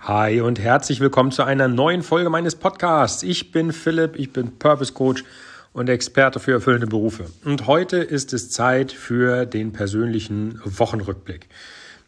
Hi 0.00 0.40
und 0.40 0.60
herzlich 0.60 1.00
willkommen 1.00 1.32
zu 1.32 1.42
einer 1.42 1.66
neuen 1.66 2.02
Folge 2.02 2.30
meines 2.30 2.54
Podcasts. 2.54 3.24
Ich 3.24 3.50
bin 3.50 3.72
Philipp, 3.72 4.16
ich 4.16 4.32
bin 4.32 4.56
Purpose 4.58 4.92
Coach 4.92 5.24
und 5.72 5.88
Experte 5.90 6.38
für 6.38 6.52
erfüllende 6.52 6.86
Berufe. 6.86 7.26
Und 7.44 7.66
heute 7.66 7.98
ist 7.98 8.32
es 8.32 8.48
Zeit 8.48 8.92
für 8.92 9.44
den 9.44 9.72
persönlichen 9.72 10.60
Wochenrückblick. 10.64 11.48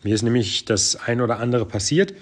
Mir 0.03 0.15
ist 0.15 0.23
nämlich 0.23 0.65
das 0.65 0.99
ein 1.05 1.21
oder 1.21 1.41
andere 1.41 1.67
passiert 1.67 2.15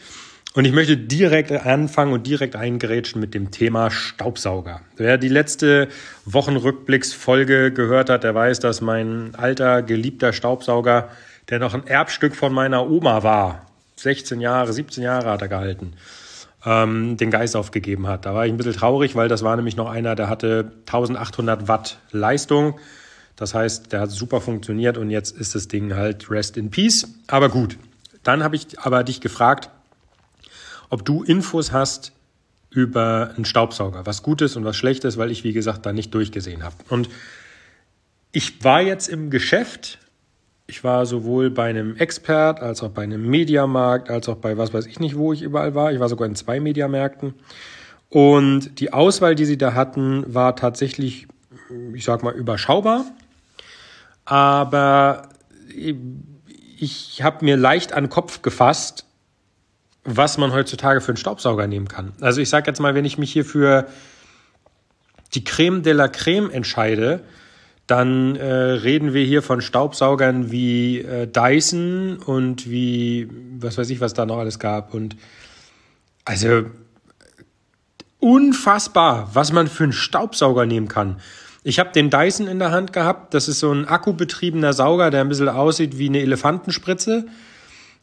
und 0.54 0.64
ich 0.64 0.72
möchte 0.72 0.96
direkt 0.96 1.52
anfangen 1.52 2.14
und 2.14 2.26
direkt 2.26 2.56
eingerätschen 2.56 3.20
mit 3.20 3.34
dem 3.34 3.50
Thema 3.50 3.90
Staubsauger. 3.90 4.80
Wer 4.96 5.18
die 5.18 5.28
letzte 5.28 5.88
Wochenrückblicksfolge 6.24 7.72
gehört 7.72 8.08
hat, 8.08 8.24
der 8.24 8.34
weiß, 8.34 8.58
dass 8.58 8.80
mein 8.80 9.34
alter, 9.36 9.82
geliebter 9.82 10.32
Staubsauger, 10.32 11.10
der 11.50 11.58
noch 11.58 11.74
ein 11.74 11.86
Erbstück 11.86 12.34
von 12.34 12.52
meiner 12.52 12.88
Oma 12.90 13.22
war, 13.22 13.67
16 13.98 14.40
Jahre, 14.40 14.72
17 14.72 15.02
Jahre 15.02 15.30
hat 15.30 15.42
er 15.42 15.48
gehalten, 15.48 15.94
ähm, 16.64 17.16
den 17.16 17.30
Geist 17.30 17.56
aufgegeben 17.56 18.06
hat. 18.06 18.26
Da 18.26 18.34
war 18.34 18.46
ich 18.46 18.52
ein 18.52 18.56
bisschen 18.56 18.74
traurig, 18.74 19.14
weil 19.16 19.28
das 19.28 19.42
war 19.42 19.56
nämlich 19.56 19.76
noch 19.76 19.88
einer, 19.88 20.14
der 20.14 20.28
hatte 20.28 20.72
1800 20.86 21.68
Watt 21.68 21.98
Leistung. 22.10 22.78
Das 23.36 23.54
heißt, 23.54 23.92
der 23.92 24.00
hat 24.00 24.10
super 24.10 24.40
funktioniert 24.40 24.98
und 24.98 25.10
jetzt 25.10 25.36
ist 25.36 25.54
das 25.54 25.68
Ding 25.68 25.94
halt 25.94 26.30
Rest 26.30 26.56
in 26.56 26.70
Peace. 26.70 27.06
Aber 27.28 27.48
gut, 27.48 27.78
dann 28.22 28.42
habe 28.42 28.56
ich 28.56 28.78
aber 28.80 29.04
dich 29.04 29.20
gefragt, 29.20 29.70
ob 30.90 31.04
du 31.04 31.22
Infos 31.22 31.72
hast 31.72 32.12
über 32.70 33.32
einen 33.34 33.44
Staubsauger, 33.44 34.06
was 34.06 34.22
Gutes 34.22 34.56
und 34.56 34.64
was 34.64 34.76
Schlechtes, 34.76 35.16
weil 35.16 35.30
ich, 35.30 35.44
wie 35.44 35.52
gesagt, 35.52 35.86
da 35.86 35.92
nicht 35.92 36.12
durchgesehen 36.14 36.62
habe. 36.64 36.76
Und 36.88 37.08
ich 38.32 38.62
war 38.62 38.82
jetzt 38.82 39.08
im 39.08 39.30
Geschäft 39.30 39.98
ich 40.68 40.84
war 40.84 41.06
sowohl 41.06 41.48
bei 41.48 41.70
einem 41.70 41.96
Expert 41.96 42.60
als 42.60 42.82
auch 42.82 42.90
bei 42.90 43.02
einem 43.02 43.28
Mediamarkt, 43.28 44.10
als 44.10 44.28
auch 44.28 44.36
bei 44.36 44.58
was 44.58 44.74
weiß 44.74 44.84
ich 44.86 45.00
nicht, 45.00 45.16
wo 45.16 45.32
ich 45.32 45.40
überall 45.40 45.74
war. 45.74 45.92
Ich 45.92 45.98
war 45.98 46.10
sogar 46.10 46.28
in 46.28 46.36
zwei 46.36 46.60
Mediamärkten. 46.60 47.34
Und 48.10 48.78
die 48.78 48.92
Auswahl, 48.92 49.34
die 49.34 49.46
sie 49.46 49.56
da 49.56 49.72
hatten, 49.72 50.24
war 50.32 50.56
tatsächlich, 50.56 51.26
ich 51.94 52.04
sag 52.04 52.22
mal, 52.22 52.34
überschaubar. 52.34 53.06
Aber 54.26 55.30
ich 56.78 57.22
habe 57.22 57.46
mir 57.46 57.56
leicht 57.56 57.94
an 57.94 58.04
den 58.04 58.10
Kopf 58.10 58.42
gefasst, 58.42 59.06
was 60.04 60.36
man 60.36 60.52
heutzutage 60.52 61.00
für 61.00 61.12
einen 61.12 61.16
Staubsauger 61.16 61.66
nehmen 61.66 61.88
kann. 61.88 62.12
Also 62.20 62.42
ich 62.42 62.50
sage 62.50 62.70
jetzt 62.70 62.80
mal, 62.80 62.94
wenn 62.94 63.06
ich 63.06 63.16
mich 63.16 63.32
hier 63.32 63.46
für 63.46 63.86
die 65.32 65.44
Creme 65.44 65.82
de 65.82 65.94
la 65.94 66.08
Creme 66.08 66.50
entscheide, 66.50 67.24
dann 67.88 68.36
äh, 68.36 68.44
reden 68.44 69.14
wir 69.14 69.24
hier 69.24 69.42
von 69.42 69.62
Staubsaugern 69.62 70.50
wie 70.50 71.00
äh, 71.00 71.26
Dyson 71.26 72.18
und 72.18 72.70
wie, 72.70 73.28
was 73.58 73.78
weiß 73.78 73.88
ich, 73.88 74.00
was 74.00 74.12
da 74.12 74.26
noch 74.26 74.36
alles 74.36 74.58
gab. 74.58 74.92
Und 74.92 75.16
also 76.26 76.66
unfassbar, 78.20 79.30
was 79.32 79.52
man 79.52 79.68
für 79.68 79.84
einen 79.84 79.94
Staubsauger 79.94 80.66
nehmen 80.66 80.88
kann. 80.88 81.20
Ich 81.64 81.78
habe 81.78 81.90
den 81.90 82.10
Dyson 82.10 82.46
in 82.46 82.58
der 82.58 82.72
Hand 82.72 82.92
gehabt. 82.92 83.32
Das 83.32 83.48
ist 83.48 83.60
so 83.60 83.72
ein 83.72 83.86
akkubetriebener 83.86 84.74
Sauger, 84.74 85.10
der 85.10 85.22
ein 85.22 85.30
bisschen 85.30 85.48
aussieht 85.48 85.96
wie 85.96 86.10
eine 86.10 86.20
Elefantenspritze. 86.20 87.24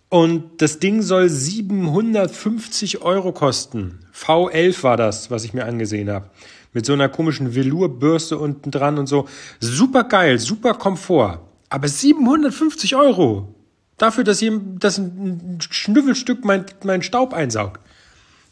Und 0.09 0.63
das 0.63 0.79
Ding 0.79 1.03
soll 1.03 1.29
750 1.29 3.03
Euro 3.03 3.33
kosten. 3.33 3.99
V11 4.15 4.81
war 4.81 4.97
das, 4.97 5.29
was 5.29 5.43
ich 5.43 5.53
mir 5.53 5.65
angesehen 5.65 6.09
habe 6.09 6.27
mit 6.75 6.85
so 6.85 6.93
einer 6.93 7.09
komischen 7.09 7.53
Velourbürste 7.53 8.37
unten 8.37 8.69
dran 8.69 8.99
und 8.99 9.07
so. 9.07 9.27
Super 9.61 10.03
geil, 10.03 10.37
super 10.37 10.73
Komfort. 10.73 11.39
Aber 11.69 11.87
750 11.87 12.95
Euro 12.97 13.55
dafür, 13.97 14.25
dass, 14.25 14.39
hier, 14.39 14.59
dass 14.77 14.97
ein 14.97 15.57
Schnüffelstück 15.61 16.43
mein, 16.43 16.65
mein 16.83 17.01
Staub 17.01 17.33
einsaugt. 17.33 17.79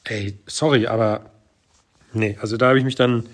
Ey, 0.05 0.39
sorry, 0.47 0.87
aber 0.87 1.31
nee, 2.13 2.37
also 2.41 2.55
da 2.55 2.69
habe 2.69 2.79
ich 2.79 2.85
mich 2.85 2.95
dann 2.95 3.25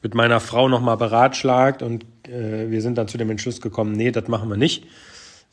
mit 0.00 0.14
meiner 0.14 0.38
Frau 0.38 0.68
nochmal 0.68 0.96
beratschlagt 0.96 1.82
und 1.82 2.04
äh, 2.28 2.70
wir 2.70 2.82
sind 2.82 2.98
dann 2.98 3.08
zu 3.08 3.18
dem 3.18 3.30
Entschluss 3.30 3.60
gekommen, 3.60 3.92
nee, 3.92 4.12
das 4.12 4.28
machen 4.28 4.48
wir 4.48 4.56
nicht. 4.56 4.86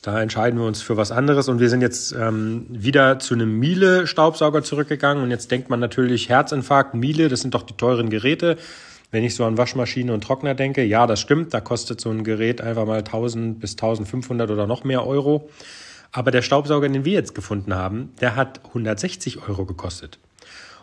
Da 0.01 0.21
entscheiden 0.21 0.59
wir 0.59 0.67
uns 0.67 0.81
für 0.81 0.95
was 0.95 1.11
anderes 1.11 1.49
und 1.49 1.59
wir 1.59 1.69
sind 1.69 1.81
jetzt 1.81 2.13
ähm, 2.13 2.67
wieder 2.69 3.17
zu 3.19 3.33
einem 3.33 3.57
Miele-Staubsauger 3.57 4.63
zurückgegangen 4.63 5.23
und 5.23 5.31
jetzt 5.31 5.49
denkt 5.49 5.69
man 5.69 5.79
natürlich 5.79 6.29
Herzinfarkt, 6.29 6.93
Miele, 6.93 7.29
das 7.29 7.41
sind 7.41 7.53
doch 7.53 7.63
die 7.63 7.73
teuren 7.73 8.09
Geräte. 8.09 8.57
Wenn 9.09 9.23
ich 9.23 9.35
so 9.35 9.45
an 9.45 9.57
Waschmaschine 9.57 10.13
und 10.13 10.23
Trockner 10.23 10.53
denke, 10.53 10.83
ja, 10.83 11.07
das 11.07 11.21
stimmt, 11.21 11.53
da 11.53 11.61
kostet 11.61 11.99
so 11.99 12.09
ein 12.09 12.23
Gerät 12.23 12.61
einfach 12.61 12.85
mal 12.85 12.99
1000 12.99 13.59
bis 13.59 13.71
1500 13.71 14.51
oder 14.51 14.67
noch 14.67 14.83
mehr 14.83 15.07
Euro. 15.07 15.49
Aber 16.11 16.31
der 16.31 16.41
Staubsauger, 16.41 16.89
den 16.89 17.05
wir 17.05 17.13
jetzt 17.13 17.33
gefunden 17.33 17.73
haben, 17.73 18.11
der 18.21 18.35
hat 18.35 18.65
160 18.67 19.47
Euro 19.47 19.65
gekostet. 19.65 20.19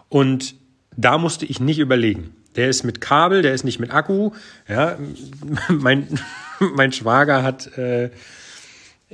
Und 0.08 0.56
da 0.96 1.18
musste 1.18 1.44
ich 1.44 1.60
nicht 1.60 1.78
überlegen. 1.78 2.34
Der 2.56 2.68
ist 2.68 2.82
mit 2.84 3.00
Kabel, 3.00 3.42
der 3.42 3.52
ist 3.52 3.64
nicht 3.64 3.80
mit 3.80 3.92
Akku. 3.92 4.30
Ja, 4.68 4.96
mein, 5.68 6.08
mein 6.74 6.92
Schwager 6.92 7.42
hat 7.42 7.76
äh, 7.78 8.10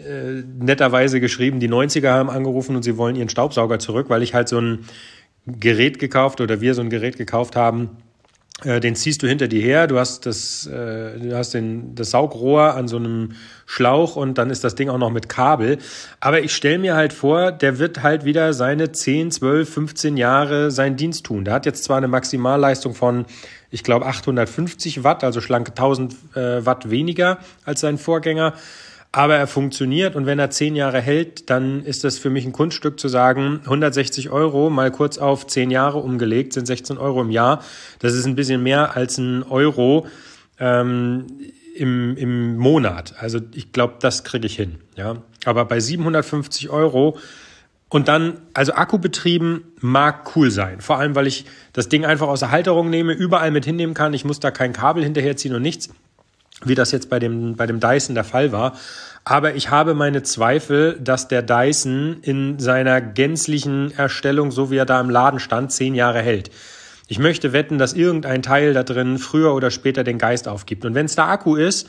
äh, 0.06 0.42
netterweise 0.58 1.20
geschrieben, 1.20 1.60
die 1.60 1.68
90er 1.68 2.10
haben 2.10 2.30
angerufen 2.30 2.76
und 2.76 2.82
sie 2.82 2.96
wollen 2.96 3.16
ihren 3.16 3.28
Staubsauger 3.28 3.78
zurück, 3.78 4.06
weil 4.08 4.22
ich 4.22 4.34
halt 4.34 4.48
so 4.48 4.60
ein 4.60 4.80
Gerät 5.46 5.98
gekauft 5.98 6.40
oder 6.40 6.60
wir 6.60 6.74
so 6.74 6.82
ein 6.82 6.90
Gerät 6.90 7.16
gekauft 7.16 7.56
haben, 7.56 7.96
äh, 8.64 8.80
den 8.80 8.94
ziehst 8.94 9.22
du 9.22 9.26
hinter 9.26 9.48
dir 9.48 9.62
her, 9.62 9.86
du 9.86 9.98
hast 9.98 10.26
das, 10.26 10.66
äh, 10.66 11.18
du 11.18 11.36
hast 11.36 11.54
den, 11.54 11.94
das 11.94 12.10
Saugrohr 12.10 12.74
an 12.74 12.88
so 12.88 12.96
einem 12.96 13.32
Schlauch 13.64 14.16
und 14.16 14.36
dann 14.36 14.50
ist 14.50 14.64
das 14.64 14.74
Ding 14.74 14.88
auch 14.88 14.98
noch 14.98 15.10
mit 15.10 15.28
Kabel. 15.28 15.78
Aber 16.20 16.40
ich 16.40 16.54
stelle 16.54 16.78
mir 16.78 16.94
halt 16.94 17.12
vor, 17.12 17.52
der 17.52 17.78
wird 17.78 18.02
halt 18.02 18.24
wieder 18.24 18.52
seine 18.52 18.92
10, 18.92 19.30
12, 19.30 19.72
15 19.72 20.16
Jahre 20.16 20.70
seinen 20.70 20.96
Dienst 20.96 21.24
tun. 21.24 21.44
Der 21.44 21.54
hat 21.54 21.66
jetzt 21.66 21.84
zwar 21.84 21.96
eine 21.96 22.08
Maximalleistung 22.08 22.94
von, 22.94 23.24
ich 23.70 23.82
glaube, 23.82 24.06
850 24.06 25.04
Watt, 25.04 25.24
also 25.24 25.40
schlanke 25.40 25.70
1000 25.70 26.16
äh, 26.34 26.66
Watt 26.66 26.90
weniger 26.90 27.38
als 27.64 27.80
sein 27.80 27.96
Vorgänger. 27.96 28.54
Aber 29.12 29.34
er 29.34 29.48
funktioniert 29.48 30.15
und 30.15 30.26
wenn 30.26 30.38
er 30.38 30.50
zehn 30.50 30.76
Jahre 30.76 31.00
hält, 31.00 31.50
dann 31.50 31.84
ist 31.84 32.04
das 32.04 32.19
für 32.19 32.31
mich 32.31 32.44
ein 32.44 32.53
Kunststück 32.53 33.00
zu 33.00 33.09
sagen, 33.09 33.60
160 33.65 34.31
Euro 34.31 34.71
mal 34.71 34.93
kurz 34.93 35.19
auf 35.19 35.48
zehn 35.48 35.72
Jahre 35.72 35.98
umgelegt 35.98 36.53
sind 36.53 36.66
16 36.66 36.97
Euro 36.97 37.21
im 37.22 37.31
Jahr. 37.31 37.65
Das 37.98 38.15
ist 38.15 38.25
ein 38.26 38.37
bisschen 38.37 38.62
mehr 38.62 38.97
als 38.97 39.19
ein 39.19 39.43
Euro 39.43 40.06
ähm, 40.60 41.26
im, 41.75 42.16
im 42.16 42.56
Monat. 42.56 43.15
Also 43.19 43.41
ich 43.53 43.72
glaube, 43.72 43.94
das 44.00 44.22
kriege 44.22 44.47
ich 44.47 44.54
hin. 44.54 44.78
Ja, 44.97 45.16
aber 45.44 45.65
bei 45.65 45.81
750 45.81 46.71
Euro 46.71 47.19
und 47.88 48.06
dann, 48.06 48.38
also 48.54 48.75
Akkubetrieben 48.75 49.65
mag 49.81 50.37
cool 50.37 50.53
sein. 50.53 50.81
Vor 50.81 50.98
allem, 50.98 51.16
weil 51.16 51.27
ich 51.27 51.44
das 51.72 51.88
Ding 51.88 52.04
einfach 52.04 52.28
aus 52.28 52.38
der 52.38 52.53
Halterung 52.53 52.88
nehme, 52.88 53.12
überall 53.12 53.50
mit 53.50 53.65
hinnehmen 53.65 53.94
kann. 53.94 54.15
Ich 54.15 54.25
muss 54.25 54.38
da 54.38 54.53
kein 54.53 54.72
Kabel 54.72 55.03
hinterherziehen 55.03 55.56
und 55.56 55.62
nichts 55.62 55.91
wie 56.65 56.75
das 56.75 56.93
jetzt 56.93 57.10
bei 57.10 57.19
dem, 57.19 57.56
bei 57.56 57.66
dem 57.66 57.81
Dyson 57.81 58.15
der 58.15 58.25
Fall 58.25 58.53
war. 58.53 58.76
Aber 59.25 59.54
ich 59.54 59.71
habe 59.71 59.94
meine 59.94 60.22
Zweifel, 60.22 60.98
dass 61.00 61.28
der 61.28 61.43
Dyson 61.43 62.19
in 62.22 62.59
seiner 62.59 63.00
gänzlichen 63.00 63.97
Erstellung, 63.97 64.50
so 64.50 64.71
wie 64.71 64.76
er 64.76 64.87
da 64.87 65.00
im 65.00 65.10
Laden 65.10 65.41
stand, 65.41 65.72
zehn 65.72 65.94
Jahre 65.94 66.21
hält. 66.21 66.50
Ich 67.06 67.19
möchte 67.19 67.53
wetten, 67.53 67.78
dass 67.78 67.93
irgendein 67.93 68.43
Teil 68.43 68.72
da 68.72 68.82
drin 68.82 69.19
früher 69.19 69.54
oder 69.54 69.71
später 69.71 70.04
den 70.04 70.19
Geist 70.19 70.48
aufgibt. 70.48 70.84
Und 70.84 70.94
wenn 70.94 71.06
es 71.06 71.16
der 71.16 71.28
Akku 71.28 71.56
ist, 71.56 71.88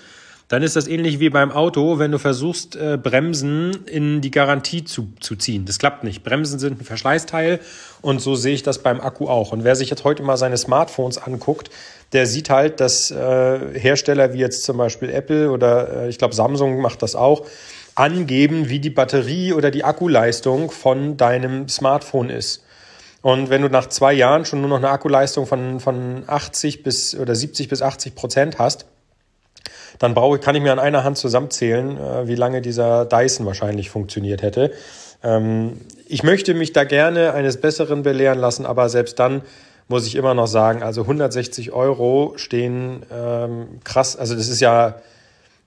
dann 0.52 0.64
ist 0.64 0.76
das 0.76 0.90
ähnlich 0.90 1.22
wie 1.22 1.30
beim 1.30 1.50
Auto, 1.50 1.98
wenn 1.98 2.12
du 2.12 2.18
versuchst, 2.18 2.76
äh, 2.76 3.00
Bremsen 3.02 3.86
in 3.86 4.20
die 4.20 4.32
Garantie 4.32 4.84
zu, 4.84 5.08
zu 5.22 5.38
ziehen. 5.38 5.64
Das 5.64 5.80
klappt 5.80 6.04
nicht. 6.04 6.26
Bremsen 6.26 6.60
sind 6.60 6.82
ein 6.82 6.84
Verschleißteil 6.84 7.62
und 8.02 8.20
so 8.20 8.36
sehe 8.36 8.54
ich 8.54 8.62
das 8.62 8.80
beim 8.80 9.00
Akku 9.00 9.30
auch. 9.30 9.54
Und 9.54 9.64
wer 9.64 9.78
sich 9.78 9.90
jetzt 9.90 10.04
heute 10.04 10.24
mal 10.24 10.36
seine 10.36 10.58
Smartphones 10.58 11.18
anguckt, 11.20 11.70
der 12.12 12.26
sieht 12.26 12.50
halt, 12.50 12.82
dass 12.82 13.12
äh, 13.12 13.80
Hersteller 13.80 14.34
wie 14.34 14.40
jetzt 14.40 14.66
zum 14.66 14.76
Beispiel 14.76 15.10
Apple 15.10 15.52
oder 15.52 16.04
äh, 16.04 16.10
ich 16.10 16.18
glaube 16.18 16.36
Samsung 16.36 16.82
macht 16.82 17.02
das 17.02 17.16
auch, 17.16 17.46
angeben, 17.96 18.68
wie 18.68 18.82
die 18.82 18.90
Batterie 18.90 19.54
oder 19.54 19.72
die 19.72 19.86
Akkuleistung 19.86 20.70
von 20.70 21.16
deinem 21.16 21.70
Smartphone 21.70 22.30
ist. 22.30 22.62
Und 23.22 23.50
wenn 23.50 23.62
du 23.62 23.70
nach 23.70 23.88
zwei 23.88 24.12
Jahren 24.12 24.44
schon 24.44 24.60
nur 24.60 24.70
noch 24.70 24.80
eine 24.80 24.90
Akkuleistung 24.90 25.46
von, 25.46 25.80
von 25.80 26.24
80 26.28 26.84
bis 26.84 27.16
oder 27.16 27.36
70 27.36 27.70
bis 27.70 27.82
80 27.82 28.16
Prozent 28.16 28.60
hast, 28.60 28.86
dann 30.02 30.16
brauche 30.16 30.38
ich, 30.38 30.42
kann 30.42 30.56
ich 30.56 30.64
mir 30.64 30.72
an 30.72 30.80
einer 30.80 31.04
Hand 31.04 31.20
zusammenzählen, 31.20 31.96
äh, 31.96 32.28
wie 32.28 32.34
lange 32.34 32.62
dieser 32.62 33.06
Dyson 33.06 33.46
wahrscheinlich 33.46 33.92
funktioniert 33.92 34.42
hätte. 34.42 34.72
Ähm, 35.22 35.80
ich 36.08 36.24
möchte 36.24 36.56
mich 36.56 36.74
da 36.74 36.86
gerne 36.86 37.34
eines 37.34 37.62
Besseren 37.62 38.02
belehren 38.02 38.40
lassen, 38.40 38.66
aber 38.66 38.90
selbst 38.90 39.20
dann 39.20 39.44
muss 39.88 40.08
ich 40.08 40.16
immer 40.16 40.34
noch 40.34 40.48
sagen, 40.48 40.82
also 40.82 41.02
160 41.02 41.72
Euro 41.72 42.34
stehen 42.38 43.06
ähm, 43.14 43.80
krass, 43.84 44.16
also 44.16 44.34
das 44.34 44.48
ist 44.48 44.60
ja, 44.60 44.96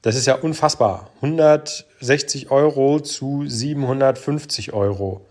das 0.02 0.16
ist 0.16 0.26
ja 0.26 0.34
unfassbar. 0.34 1.10
160 1.20 2.50
Euro 2.50 2.98
zu 2.98 3.44
750 3.46 4.72
Euro. 4.72 5.24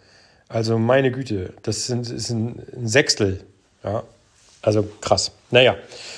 Also 0.47 0.79
meine 0.79 1.11
Güte, 1.11 1.51
das 1.63 1.87
sind, 1.87 2.09
ist 2.09 2.29
ein 2.29 2.61
Sechstel. 2.85 3.41
Ja, 3.83 4.03
also 4.61 4.87
krass. 5.01 5.33
Naja, 5.53 5.75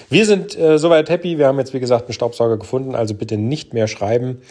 wir 0.10 0.26
sind 0.26 0.58
äh, 0.58 0.80
soweit 0.80 1.10
happy. 1.10 1.38
Wir 1.38 1.48
haben 1.48 1.60
jetzt, 1.60 1.74
wie 1.74 1.82
gesagt, 1.82 2.06
einen 2.06 2.14
Staubsauger 2.14 2.56
gefunden. 2.56 2.96
Also 2.96 3.16
bitte 3.16 3.36
nicht 3.36 3.74
mehr 3.74 3.90
schreiben. 3.90 4.42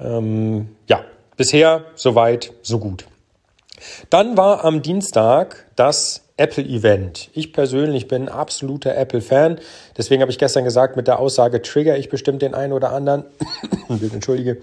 Ähm, 0.00 0.68
ja, 0.88 1.04
bisher 1.36 1.84
soweit, 1.96 2.52
so 2.62 2.78
gut. 2.78 3.06
Dann 4.08 4.36
war 4.36 4.64
am 4.64 4.82
Dienstag 4.82 5.66
das 5.74 6.22
Apple-Event. 6.36 7.30
Ich 7.32 7.52
persönlich 7.52 8.06
bin 8.06 8.28
absoluter 8.28 8.96
Apple-Fan. 8.96 9.58
Deswegen 9.96 10.22
habe 10.22 10.30
ich 10.30 10.38
gestern 10.38 10.62
gesagt, 10.62 10.94
mit 10.94 11.08
der 11.08 11.18
Aussage 11.18 11.60
trigger 11.60 11.98
ich 11.98 12.08
bestimmt 12.08 12.40
den 12.40 12.54
einen 12.54 12.72
oder 12.72 12.92
anderen. 12.92 13.24
Entschuldige. 13.88 14.58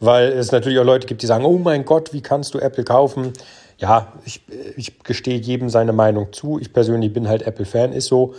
Weil 0.00 0.32
es 0.32 0.50
natürlich 0.50 0.80
auch 0.80 0.84
Leute 0.84 1.06
gibt, 1.06 1.22
die 1.22 1.26
sagen, 1.26 1.44
oh 1.44 1.58
mein 1.58 1.84
Gott, 1.84 2.12
wie 2.12 2.20
kannst 2.20 2.52
du 2.54 2.58
Apple 2.58 2.82
kaufen? 2.82 3.32
Ja, 3.78 4.12
ich, 4.24 4.40
ich 4.76 4.98
gestehe 5.04 5.38
jedem 5.38 5.70
seine 5.70 5.92
Meinung 5.92 6.32
zu. 6.32 6.58
Ich 6.58 6.72
persönlich 6.72 7.12
bin 7.12 7.28
halt 7.28 7.42
Apple-Fan, 7.42 7.92
ist 7.92 8.06
so. 8.06 8.34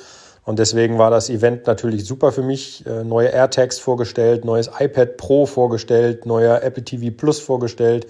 Und 0.45 0.59
deswegen 0.59 0.99
war 0.99 1.09
das 1.09 1.29
Event 1.29 1.65
natürlich 1.65 2.05
super 2.05 2.31
für 2.31 2.43
mich. 2.43 2.85
Äh, 2.85 3.03
neue 3.03 3.29
AirTags 3.29 3.79
vorgestellt, 3.79 4.45
neues 4.45 4.69
iPad 4.79 5.17
Pro 5.17 5.45
vorgestellt, 5.47 6.25
neuer 6.25 6.61
Apple 6.61 6.83
TV 6.83 7.15
Plus 7.15 7.39
vorgestellt 7.39 8.07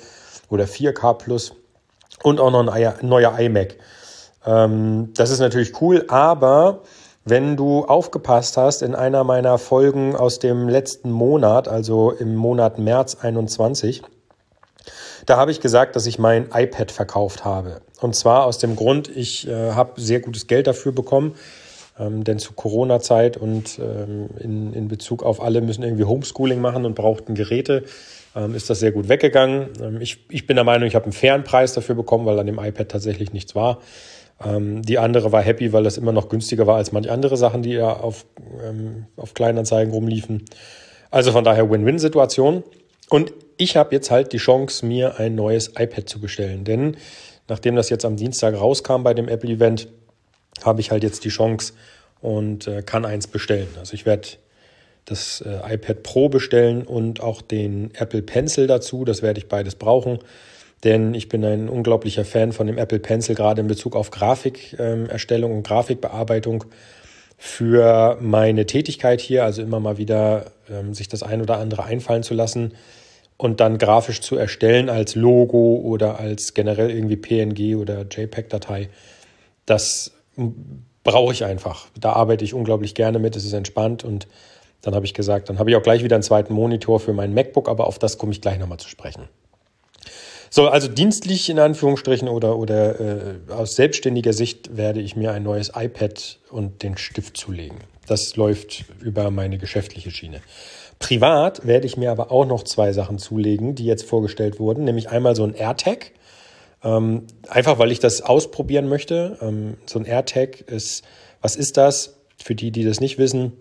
oder 0.50 0.66
4K 0.66 1.14
Plus 1.14 1.54
und 2.24 2.40
auch 2.40 2.52
noch 2.52 2.68
ein 2.68 2.94
neuer 3.02 3.40
iMac. 3.40 3.78
Ähm, 4.46 5.14
das 5.16 5.32
ist 5.32 5.40
natürlich 5.40 5.82
cool, 5.82 6.06
aber 6.10 6.82
wenn 7.24 7.58
du 7.58 7.86
aufgepasst 7.86 8.58
hast 8.58 8.82
in 8.84 8.94
einer 8.94 9.24
meiner 9.24 9.58
Folgen 9.58 10.16
aus 10.16 10.38
dem 10.40 10.70
letzten 10.70 11.12
Monat, 11.12 11.68
also 11.68 12.12
im 12.12 12.36
Monat 12.36 12.78
März 12.78 13.16
21, 13.16 14.04
da 15.26 15.38
habe 15.38 15.52
ich 15.52 15.62
gesagt, 15.62 15.96
dass 15.96 16.06
ich 16.06 16.20
mein 16.20 16.50
iPad 16.54 16.92
verkauft 16.92 17.46
habe. 17.46 17.82
Und 18.02 18.16
zwar 18.16 18.46
aus 18.46 18.60
dem 18.60 18.76
Grund, 18.76 19.08
ich 19.08 19.48
äh, 19.48 19.72
habe 19.72 20.00
sehr 20.00 20.20
gutes 20.20 20.46
Geld 20.46 20.68
dafür 20.68 20.92
bekommen. 20.92 21.36
Ähm, 21.98 22.24
denn 22.24 22.40
zu 22.40 22.54
Corona-Zeit 22.54 23.38
und 23.38 23.80
ähm, 23.80 24.28
in, 24.40 24.74
in 24.74 24.88
Bezug 24.90 25.24
auf 25.24 25.42
alle 25.42 25.62
müssen 25.62 25.84
irgendwie 25.84 26.04
Homeschooling 26.04 26.60
machen 26.60 26.86
und 26.86 26.94
brauchten 26.94 27.36
Geräte, 27.36 27.84
ähm, 28.36 28.54
ist 28.54 28.70
das 28.70 28.82
sehr 28.82 28.92
gut 28.92 29.08
weggegangen. 29.08 29.70
Ähm, 29.82 30.02
ich, 30.02 30.26
ich 30.30 30.46
bin 30.46 30.56
der 30.56 30.66
Meinung, 30.66 30.88
ich 30.88 30.96
habe 30.96 31.06
einen 31.06 31.14
fairen 31.14 31.46
Preis 31.46 31.74
dafür 31.74 31.96
bekommen, 31.96 32.26
weil 32.26 32.38
an 32.38 32.48
dem 32.48 32.60
iPad 32.60 32.90
tatsächlich 32.90 33.32
nichts 33.32 33.56
war. 33.56 33.80
Ähm, 34.44 34.82
die 34.82 35.00
andere 35.00 35.32
war 35.32 35.42
happy, 35.42 35.72
weil 35.72 35.84
das 35.84 35.98
immer 35.98 36.12
noch 36.12 36.28
günstiger 36.28 36.68
war 36.68 36.76
als 36.76 36.92
manche 36.92 37.12
andere 37.12 37.38
Sachen, 37.38 37.62
die 37.62 37.72
ja 37.72 37.94
auf, 37.94 38.26
ähm, 38.62 39.06
auf 39.16 39.34
Kleinanzeigen 39.34 39.94
rumliefen. 39.94 40.44
Also 41.12 41.32
von 41.32 41.46
daher 41.46 41.70
Win-Win-Situation. 41.70 42.64
Und 43.10 43.32
ich 43.56 43.78
habe 43.78 43.96
jetzt 43.96 44.12
halt 44.12 44.34
die 44.34 44.38
Chance, 44.38 44.86
mir 44.86 45.18
ein 45.18 45.36
neues 45.36 45.70
iPad 45.78 46.10
zu 46.10 46.20
bestellen. 46.20 46.66
Denn 46.66 46.98
nachdem 47.48 47.78
das 47.78 47.90
jetzt 47.90 48.04
am 48.04 48.18
Dienstag 48.18 48.60
rauskam 48.60 49.04
bei 49.04 49.14
dem 49.14 49.30
Apple-Event, 49.30 49.88
habe 50.64 50.82
ich 50.82 50.92
halt 50.92 51.04
jetzt 51.04 51.26
die 51.26 51.30
Chance 51.30 51.74
und 52.22 52.68
äh, 52.68 52.82
kann 52.82 53.06
eins 53.06 53.28
bestellen. 53.28 53.68
Also 53.78 53.94
ich 53.94 54.06
werde 54.06 54.28
das 55.06 55.42
äh, 55.42 55.74
iPad 55.74 56.04
Pro 56.04 56.30
bestellen 56.30 56.84
und 56.84 57.22
auch 57.22 57.42
den 57.42 57.92
Apple 57.96 58.22
Pencil 58.22 58.68
dazu. 58.68 59.06
Das 59.06 59.22
werde 59.22 59.40
ich 59.40 59.48
beides 59.48 59.76
brauchen, 59.76 60.20
denn 60.84 61.14
ich 61.14 61.30
bin 61.30 61.46
ein 61.46 61.70
unglaublicher 61.70 62.26
Fan 62.26 62.52
von 62.52 62.68
dem 62.68 62.78
Apple 62.78 63.00
Pencil, 63.00 63.36
gerade 63.36 63.62
in 63.62 63.68
Bezug 63.68 63.96
auf 63.96 64.12
Grafikerstellung 64.12 65.52
ähm, 65.52 65.58
und 65.58 65.68
Grafikbearbeitung 65.68 66.66
für 67.38 68.18
meine 68.22 68.66
Tätigkeit 68.66 69.22
hier. 69.22 69.44
Also 69.44 69.62
immer 69.62 69.80
mal 69.80 69.98
wieder 69.98 70.52
ähm, 70.70 70.94
sich 70.94 71.08
das 71.08 71.22
ein 71.22 71.42
oder 71.42 71.60
andere 71.60 71.84
einfallen 71.84 72.24
zu 72.24 72.34
lassen 72.34 72.74
und 73.38 73.60
dann 73.60 73.78
grafisch 73.78 74.22
zu 74.22 74.38
erstellen 74.38 74.90
als 74.90 75.16
Logo 75.16 75.76
oder 75.84 76.20
als 76.20 76.54
generell 76.54 76.90
irgendwie 76.90 77.18
PNG 77.18 77.76
oder 77.76 78.06
JPEG-Datei. 78.10 78.90
Das 79.66 80.15
brauche 81.04 81.34
ich 81.34 81.46
einfach. 81.46 81.88
Da 82.00 82.14
arbeite 82.14 82.44
ich 82.44 82.54
unglaublich 82.54 82.96
gerne 82.96 83.20
mit, 83.20 83.36
es 83.36 83.46
ist 83.46 83.54
entspannt 83.54 84.04
und 84.04 84.28
dann 84.82 84.94
habe 84.94 85.06
ich 85.06 85.14
gesagt, 85.14 85.50
dann 85.50 85.60
habe 85.60 85.70
ich 85.70 85.76
auch 85.76 85.84
gleich 85.84 86.04
wieder 86.04 86.16
einen 86.16 86.24
zweiten 86.24 86.54
Monitor 86.54 87.00
für 87.00 87.14
mein 87.14 87.34
MacBook, 87.34 87.70
aber 87.70 87.88
auf 87.88 87.98
das 87.98 88.18
komme 88.18 88.32
ich 88.32 88.42
gleich 88.42 88.60
nochmal 88.60 88.78
zu 88.78 88.90
sprechen. 88.90 89.28
So, 90.50 90.70
also 90.70 90.88
dienstlich 90.88 91.50
in 91.50 91.60
Anführungsstrichen 91.60 92.30
oder, 92.30 92.58
oder 92.58 93.00
äh, 93.00 93.36
aus 93.50 93.76
selbstständiger 93.76 94.32
Sicht 94.32 94.78
werde 94.78 95.02
ich 95.02 95.16
mir 95.16 95.32
ein 95.32 95.44
neues 95.44 95.72
iPad 95.76 96.40
und 96.50 96.84
den 96.84 96.98
Stift 96.98 97.36
zulegen. 97.36 97.80
Das 98.08 98.36
läuft 98.36 98.86
über 99.02 99.32
meine 99.32 99.58
geschäftliche 99.58 100.12
Schiene. 100.12 100.42
Privat 101.00 101.66
werde 101.66 101.88
ich 101.88 101.98
mir 101.98 102.12
aber 102.12 102.32
auch 102.32 102.46
noch 102.46 102.64
zwei 102.64 102.94
Sachen 102.94 103.18
zulegen, 103.18 103.76
die 103.76 103.86
jetzt 103.86 104.06
vorgestellt 104.06 104.60
wurden, 104.60 104.86
nämlich 104.86 105.10
einmal 105.10 105.36
so 105.36 105.44
ein 105.44 105.54
AirTag. 105.54 106.12
Ähm, 106.86 107.24
einfach 107.50 107.78
weil 107.80 107.92
ich 107.92 108.00
das 108.00 108.22
ausprobieren 108.22 108.88
möchte. 108.88 109.38
Ähm, 109.42 109.76
so 109.86 110.00
ein 110.00 110.06
AirTag 110.06 110.62
ist, 110.62 111.04
was 111.42 111.58
ist 111.58 111.76
das? 111.78 112.16
Für 112.42 112.56
die, 112.56 112.72
die 112.72 112.86
das 112.86 113.02
nicht 113.02 113.18
wissen, 113.18 113.52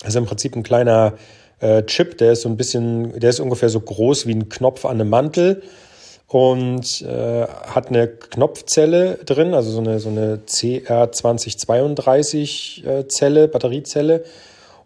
das 0.00 0.10
ist 0.10 0.16
im 0.16 0.26
Prinzip 0.26 0.54
ein 0.56 0.64
kleiner 0.64 1.14
äh, 1.60 1.84
Chip, 1.84 2.18
der 2.18 2.32
ist 2.32 2.42
so 2.42 2.48
ein 2.48 2.56
bisschen, 2.56 3.20
der 3.20 3.30
ist 3.30 3.38
ungefähr 3.40 3.68
so 3.68 3.80
groß 3.80 4.26
wie 4.26 4.34
ein 4.34 4.48
Knopf 4.48 4.84
an 4.84 5.00
einem 5.00 5.10
Mantel 5.10 5.62
und 6.26 7.02
äh, 7.02 7.46
hat 7.46 7.88
eine 7.88 8.08
Knopfzelle 8.08 9.18
drin, 9.24 9.54
also 9.54 9.70
so 9.70 9.78
eine, 9.78 10.00
so 10.00 10.08
eine 10.08 10.40
CR2032 10.48 12.86
äh, 12.86 13.06
Zelle, 13.08 13.46
Batteriezelle 13.46 14.24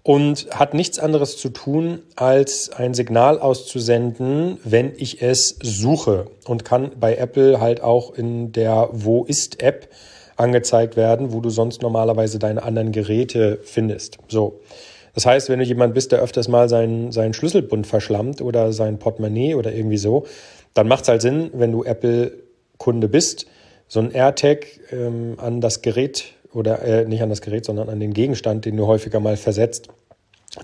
und 0.02 0.48
hat 0.50 0.74
nichts 0.74 0.98
anderes 0.98 1.36
zu 1.36 1.50
tun, 1.50 2.00
als 2.16 2.70
ein 2.70 2.94
Signal 2.94 3.38
auszusenden, 3.38 4.58
wenn 4.64 4.92
ich 4.96 5.22
es 5.22 5.56
suche 5.62 6.26
und 6.46 6.64
kann 6.64 6.92
bei 6.98 7.16
Apple 7.16 7.60
halt 7.60 7.82
auch 7.82 8.14
in 8.14 8.52
der 8.52 8.88
Wo 8.92 9.24
ist 9.24 9.62
App 9.62 9.88
angezeigt 10.36 10.96
werden, 10.96 11.32
wo 11.32 11.40
du 11.40 11.50
sonst 11.50 11.82
normalerweise 11.82 12.38
deine 12.38 12.62
anderen 12.62 12.92
Geräte 12.92 13.58
findest. 13.62 14.18
So. 14.28 14.60
Das 15.14 15.26
heißt, 15.26 15.48
wenn 15.48 15.58
du 15.58 15.64
jemand 15.64 15.94
bist, 15.94 16.12
der 16.12 16.20
öfters 16.20 16.46
mal 16.46 16.68
seinen, 16.68 17.10
seinen 17.10 17.34
Schlüsselbund 17.34 17.86
verschlammt 17.86 18.40
oder 18.40 18.72
sein 18.72 18.98
Portemonnaie 18.98 19.56
oder 19.56 19.72
irgendwie 19.72 19.96
so, 19.96 20.26
dann 20.74 20.86
macht 20.86 21.02
es 21.02 21.08
halt 21.08 21.22
Sinn, 21.22 21.50
wenn 21.54 21.72
du 21.72 21.82
Apple-Kunde 21.82 23.08
bist, 23.08 23.46
so 23.88 23.98
ein 24.00 24.12
AirTag 24.12 24.66
ähm, 24.92 25.34
an 25.38 25.60
das 25.60 25.82
Gerät 25.82 26.34
oder 26.52 26.82
äh, 26.82 27.04
nicht 27.04 27.22
an 27.22 27.28
das 27.28 27.40
Gerät, 27.40 27.64
sondern 27.64 27.88
an 27.88 28.00
den 28.00 28.12
Gegenstand, 28.12 28.64
den 28.64 28.76
du 28.76 28.86
häufiger 28.86 29.20
mal 29.20 29.36
versetzt, 29.36 29.88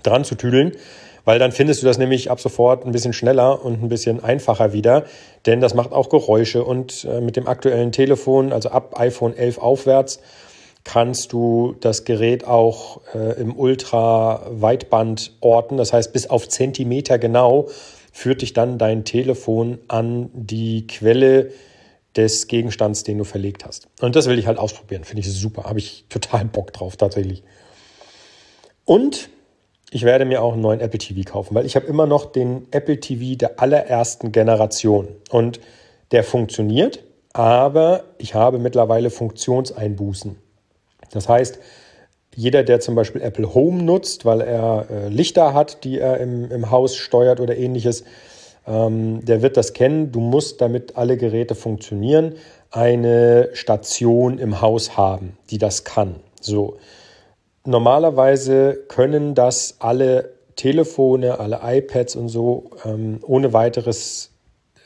dran 0.03 0.23
zu 0.23 0.35
tüdeln, 0.35 0.73
weil 1.25 1.39
dann 1.39 1.51
findest 1.51 1.81
du 1.81 1.87
das 1.87 1.97
nämlich 1.97 2.29
ab 2.29 2.39
sofort 2.39 2.85
ein 2.85 2.91
bisschen 2.91 3.13
schneller 3.13 3.63
und 3.63 3.81
ein 3.81 3.89
bisschen 3.89 4.23
einfacher 4.23 4.73
wieder, 4.73 5.05
denn 5.45 5.61
das 5.61 5.73
macht 5.73 5.91
auch 5.91 6.09
Geräusche 6.09 6.63
und 6.63 7.05
äh, 7.05 7.21
mit 7.21 7.35
dem 7.35 7.47
aktuellen 7.47 7.91
Telefon, 7.91 8.51
also 8.51 8.69
ab 8.69 8.99
iPhone 8.99 9.35
11 9.35 9.57
aufwärts, 9.59 10.19
kannst 10.83 11.33
du 11.33 11.75
das 11.79 12.03
Gerät 12.03 12.45
auch 12.45 13.01
äh, 13.15 13.39
im 13.39 13.57
Ultra-Weitband 13.57 15.33
orten, 15.41 15.77
das 15.77 15.93
heißt 15.93 16.13
bis 16.13 16.29
auf 16.29 16.47
Zentimeter 16.47 17.17
genau 17.17 17.67
führt 18.15 18.41
dich 18.41 18.53
dann 18.53 18.77
dein 18.77 19.03
Telefon 19.03 19.77
an 19.89 20.29
die 20.33 20.87
Quelle 20.87 21.51
des 22.15 22.47
Gegenstands, 22.47 23.03
den 23.03 23.17
du 23.17 23.23
verlegt 23.23 23.65
hast. 23.65 23.87
Und 24.01 24.15
das 24.15 24.27
will 24.27 24.39
ich 24.39 24.47
halt 24.47 24.57
ausprobieren. 24.57 25.03
Finde 25.03 25.21
ich 25.21 25.31
super. 25.31 25.65
Habe 25.65 25.79
ich 25.79 26.05
total 26.09 26.45
Bock 26.45 26.71
drauf, 26.73 26.95
tatsächlich. 26.95 27.43
Und 28.85 29.29
ich 29.91 30.03
werde 30.03 30.25
mir 30.25 30.41
auch 30.41 30.53
einen 30.53 30.61
neuen 30.61 30.79
Apple 30.79 30.99
TV 30.99 31.29
kaufen, 31.29 31.55
weil 31.55 31.65
ich 31.65 31.75
habe 31.75 31.85
immer 31.87 32.05
noch 32.05 32.25
den 32.25 32.67
Apple 32.71 32.99
TV 32.99 33.37
der 33.37 33.59
allerersten 33.59 34.31
Generation. 34.31 35.07
Und 35.29 35.59
der 36.11 36.23
funktioniert, 36.23 37.03
aber 37.33 38.03
ich 38.17 38.35
habe 38.35 38.59
mittlerweile 38.59 39.09
Funktionseinbußen. 39.09 40.37
Das 41.11 41.27
heißt, 41.27 41.59
jeder, 42.35 42.63
der 42.63 42.79
zum 42.79 42.95
Beispiel 42.95 43.21
Apple 43.21 43.53
Home 43.53 43.83
nutzt, 43.83 44.25
weil 44.25 44.41
er 44.41 44.87
äh, 44.89 45.07
Lichter 45.07 45.53
hat, 45.53 45.83
die 45.83 45.99
er 45.99 46.19
im, 46.19 46.51
im 46.51 46.71
Haus 46.71 46.95
steuert 46.95 47.39
oder 47.39 47.55
ähnliches, 47.57 48.03
der 48.67 49.41
wird 49.43 49.57
das 49.57 49.73
kennen. 49.73 50.11
Du 50.11 50.19
musst, 50.19 50.59
damit 50.59 50.97
alle 50.97 51.17
Geräte 51.17 51.53
funktionieren, 51.53 52.35
eine 52.71 53.49
Station 53.53 54.39
im 54.39 54.59
Haus 54.61 54.97
haben, 54.97 55.37
die 55.51 55.59
das 55.59 55.83
kann. 55.83 56.15
So. 56.41 56.77
Normalerweise 57.63 58.77
können 58.87 59.35
das 59.35 59.75
alle 59.79 60.33
Telefone, 60.55 61.39
alle 61.39 61.59
iPads 61.63 62.15
und 62.15 62.29
so 62.29 62.71
ähm, 62.85 63.19
ohne 63.25 63.53
weiteres 63.53 64.31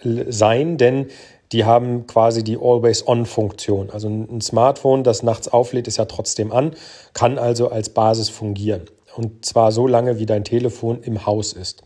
sein, 0.03 0.77
denn 0.77 1.07
die 1.51 1.65
haben 1.65 2.05
quasi 2.05 2.43
die 2.43 2.57
Always-On-Funktion. 2.57 3.89
Also 3.89 4.07
ein 4.07 4.41
Smartphone, 4.41 5.03
das 5.03 5.23
nachts 5.23 5.47
auflädt, 5.47 5.87
ist 5.87 5.97
ja 5.97 6.05
trotzdem 6.05 6.51
an, 6.51 6.75
kann 7.13 7.37
also 7.37 7.69
als 7.69 7.89
Basis 7.89 8.29
fungieren. 8.29 8.83
Und 9.15 9.45
zwar 9.45 9.71
so 9.71 9.87
lange, 9.87 10.19
wie 10.19 10.25
dein 10.25 10.43
Telefon 10.43 11.01
im 11.01 11.25
Haus 11.25 11.53
ist. 11.53 11.83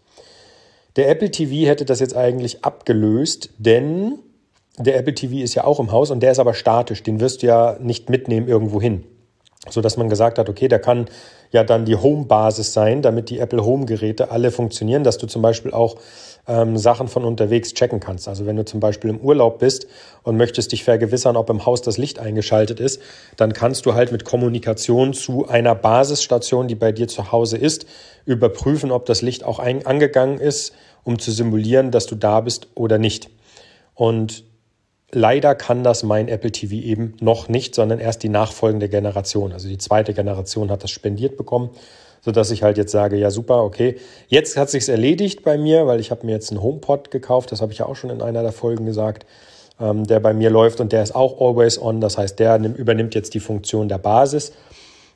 Der 0.96 1.10
Apple 1.10 1.32
TV 1.32 1.68
hätte 1.68 1.86
das 1.86 2.00
jetzt 2.00 2.16
eigentlich 2.16 2.64
abgelöst, 2.64 3.50
denn 3.58 4.20
der 4.78 4.98
Apple 4.98 5.14
TV 5.14 5.44
ist 5.44 5.56
ja 5.56 5.64
auch 5.64 5.80
im 5.80 5.92
Haus 5.92 6.12
und 6.12 6.22
der 6.22 6.32
ist 6.32 6.40
aber 6.40 6.54
statisch. 6.54 7.04
Den 7.04 7.20
wirst 7.20 7.44
du 7.44 7.48
ja 7.48 7.78
nicht 7.80 8.10
mitnehmen 8.10 8.48
irgendwo 8.48 8.82
hin. 8.82 9.04
So 9.70 9.82
dass 9.82 9.98
man 9.98 10.10
gesagt 10.10 10.38
hat, 10.38 10.50
okay, 10.50 10.68
der 10.68 10.80
kann 10.80 11.08
ja 11.52 11.64
dann 11.64 11.86
die 11.86 11.96
Home-Basis 11.96 12.74
sein, 12.74 13.02
damit 13.02 13.30
die 13.30 13.40
Apple 13.40 13.64
Home-Geräte 13.64 14.30
alle 14.30 14.52
funktionieren, 14.52 15.04
dass 15.04 15.18
du 15.18 15.28
zum 15.28 15.42
Beispiel 15.42 15.72
auch 15.72 15.96
ähm, 16.48 16.78
Sachen 16.78 17.08
von 17.08 17.24
unterwegs 17.24 17.74
checken 17.74 18.00
kannst. 18.00 18.28
Also 18.28 18.46
wenn 18.46 18.56
du 18.56 18.66
zum 18.66 18.80
Beispiel 18.80 19.10
im 19.10 19.20
Urlaub 19.20 19.60
bist 19.60 19.88
und 20.24 20.38
möchtest 20.38 20.72
dich 20.72 20.84
vergewissern, 20.84 21.38
ob 21.38 21.50
im 21.50 21.66
Haus 21.66 21.82
das 21.82 21.98
Licht 21.98 22.20
eingeschaltet 22.20 22.80
ist, 22.80 23.02
dann 23.38 23.54
kannst 23.54 23.86
du 23.86 23.94
halt 23.94 24.12
mit 24.12 24.26
Kommunikation 24.26 25.14
zu 25.14 25.48
einer 25.48 25.76
Basisstation, 25.76 26.68
die 26.68 26.76
bei 26.76 26.92
dir 26.92 27.08
zu 27.08 27.32
Hause 27.32 27.58
ist, 27.58 27.86
überprüfen, 28.26 28.92
ob 28.92 29.06
das 29.06 29.22
Licht 29.22 29.44
auch 29.44 29.60
angegangen 29.60 30.40
ist, 30.40 30.74
um 31.04 31.20
zu 31.20 31.32
simulieren, 31.32 31.92
dass 31.92 32.06
du 32.06 32.16
da 32.16 32.42
bist 32.42 32.68
oder 32.76 32.98
nicht. 32.98 33.30
Und 33.96 34.44
leider 35.12 35.56
kann 35.56 35.84
das 35.84 36.04
mein 36.04 36.28
Apple 36.28 36.52
TV 36.52 36.76
eben 36.76 37.16
noch 37.20 37.48
nicht, 37.48 37.76
sondern 37.76 38.00
erst 38.00 38.24
die 38.24 38.30
nachfolgende 38.30 38.90
Generation. 38.90 39.54
Also 39.54 39.68
die 39.68 39.78
zweite 39.78 40.14
Generation 40.14 40.72
hat 40.72 40.84
das 40.84 40.92
spendiert 40.92 41.38
bekommen, 41.38 41.70
sodass 42.24 42.52
ich 42.52 42.64
halt 42.64 42.78
jetzt 42.78 42.92
sage, 42.92 43.18
ja 43.18 43.32
super, 43.32 43.64
okay, 43.64 43.98
jetzt 44.28 44.58
hat 44.58 44.70
sich's 44.70 44.88
erledigt 44.88 45.44
bei 45.44 45.58
mir, 45.58 45.88
weil 45.88 46.00
ich 46.00 46.12
habe 46.12 46.26
mir 46.26 46.32
jetzt 46.32 46.52
einen 46.52 46.62
HomePod 46.62 47.12
gekauft, 47.12 47.52
das 47.52 47.62
habe 47.62 47.72
ich 47.72 47.80
ja 47.80 47.86
auch 47.86 47.96
schon 47.96 48.10
in 48.10 48.22
einer 48.22 48.42
der 48.42 48.52
Folgen 48.52 48.86
gesagt, 48.86 49.26
ähm, 49.80 50.06
der 50.06 50.20
bei 50.20 50.34
mir 50.34 50.50
läuft 50.50 50.80
und 50.80 50.92
der 50.92 51.04
ist 51.04 51.16
auch 51.16 51.42
always 51.42 51.82
on, 51.82 52.02
das 52.02 52.18
heißt, 52.18 52.40
der 52.40 52.58
übernimmt 52.60 53.16
jetzt 53.16 53.34
die 53.34 53.40
Funktion 53.40 53.90
der 53.90 53.98
Basis, 53.98 54.54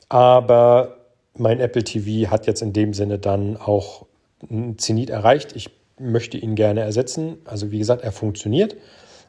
aber 0.08 0.96
mein 1.38 1.60
Apple 1.60 1.84
TV 1.84 2.30
hat 2.30 2.46
jetzt 2.46 2.62
in 2.62 2.72
dem 2.72 2.92
Sinne 2.92 3.18
dann 3.18 3.56
auch 3.56 4.06
ein 4.50 4.78
Zenit 4.78 5.10
erreicht. 5.10 5.54
Ich 5.54 5.70
möchte 5.98 6.36
ihn 6.36 6.54
gerne 6.54 6.80
ersetzen. 6.80 7.38
Also 7.44 7.70
wie 7.70 7.78
gesagt, 7.78 8.02
er 8.02 8.12
funktioniert. 8.12 8.76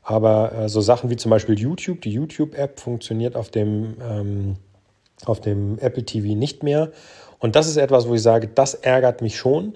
Aber 0.04 0.54
äh, 0.54 0.70
so 0.70 0.82
Sachen 0.82 1.10
wie 1.10 1.16
zum 1.16 1.30
Beispiel 1.30 1.58
YouTube, 1.58 2.02
die 2.02 2.12
YouTube-App 2.12 2.80
funktioniert 2.80 3.36
auf 3.36 3.50
dem, 3.50 3.96
ähm, 4.02 4.56
auf 5.26 5.42
dem 5.42 5.78
Apple 5.80 6.04
TV 6.04 6.36
nicht 6.36 6.64
mehr. 6.64 6.92
Und 7.40 7.56
das 7.56 7.68
ist 7.68 7.78
etwas, 7.78 8.08
wo 8.08 8.16
ich 8.16 8.22
sage, 8.22 8.48
das 8.54 8.74
ärgert 8.74 9.22
mich 9.22 9.38
schon. 9.38 9.76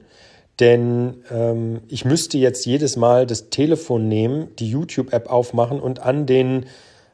Denn 0.59 1.23
ähm, 1.31 1.81
ich 1.87 2.05
müsste 2.05 2.37
jetzt 2.37 2.65
jedes 2.65 2.95
Mal 2.95 3.25
das 3.25 3.49
Telefon 3.49 4.07
nehmen, 4.07 4.55
die 4.59 4.69
YouTube-App 4.69 5.29
aufmachen 5.29 5.79
und 5.79 5.99
an 5.99 6.25
den 6.27 6.67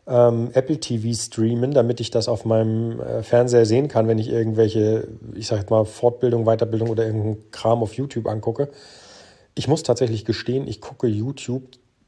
ähm, 0.07 0.49
Apple 0.53 0.79
TV 0.79 1.13
streamen, 1.13 1.71
damit 1.71 2.01
ich 2.01 2.11
das 2.11 2.27
auf 2.27 2.43
meinem 2.43 2.99
äh, 2.99 3.23
Fernseher 3.23 3.65
sehen 3.65 3.87
kann, 3.87 4.07
wenn 4.07 4.17
ich 4.17 4.29
irgendwelche, 4.29 5.07
ich 5.35 5.47
sag 5.47 5.59
jetzt 5.59 5.69
mal, 5.69 5.85
Fortbildung, 5.85 6.45
Weiterbildung 6.45 6.89
oder 6.89 7.05
irgendeinen 7.05 7.51
Kram 7.51 7.81
auf 7.81 7.93
YouTube 7.93 8.27
angucke. 8.27 8.69
Ich 9.55 9.67
muss 9.67 9.83
tatsächlich 9.83 10.25
gestehen, 10.25 10.67
ich 10.67 10.81
gucke 10.81 11.07
YouTube 11.07 11.63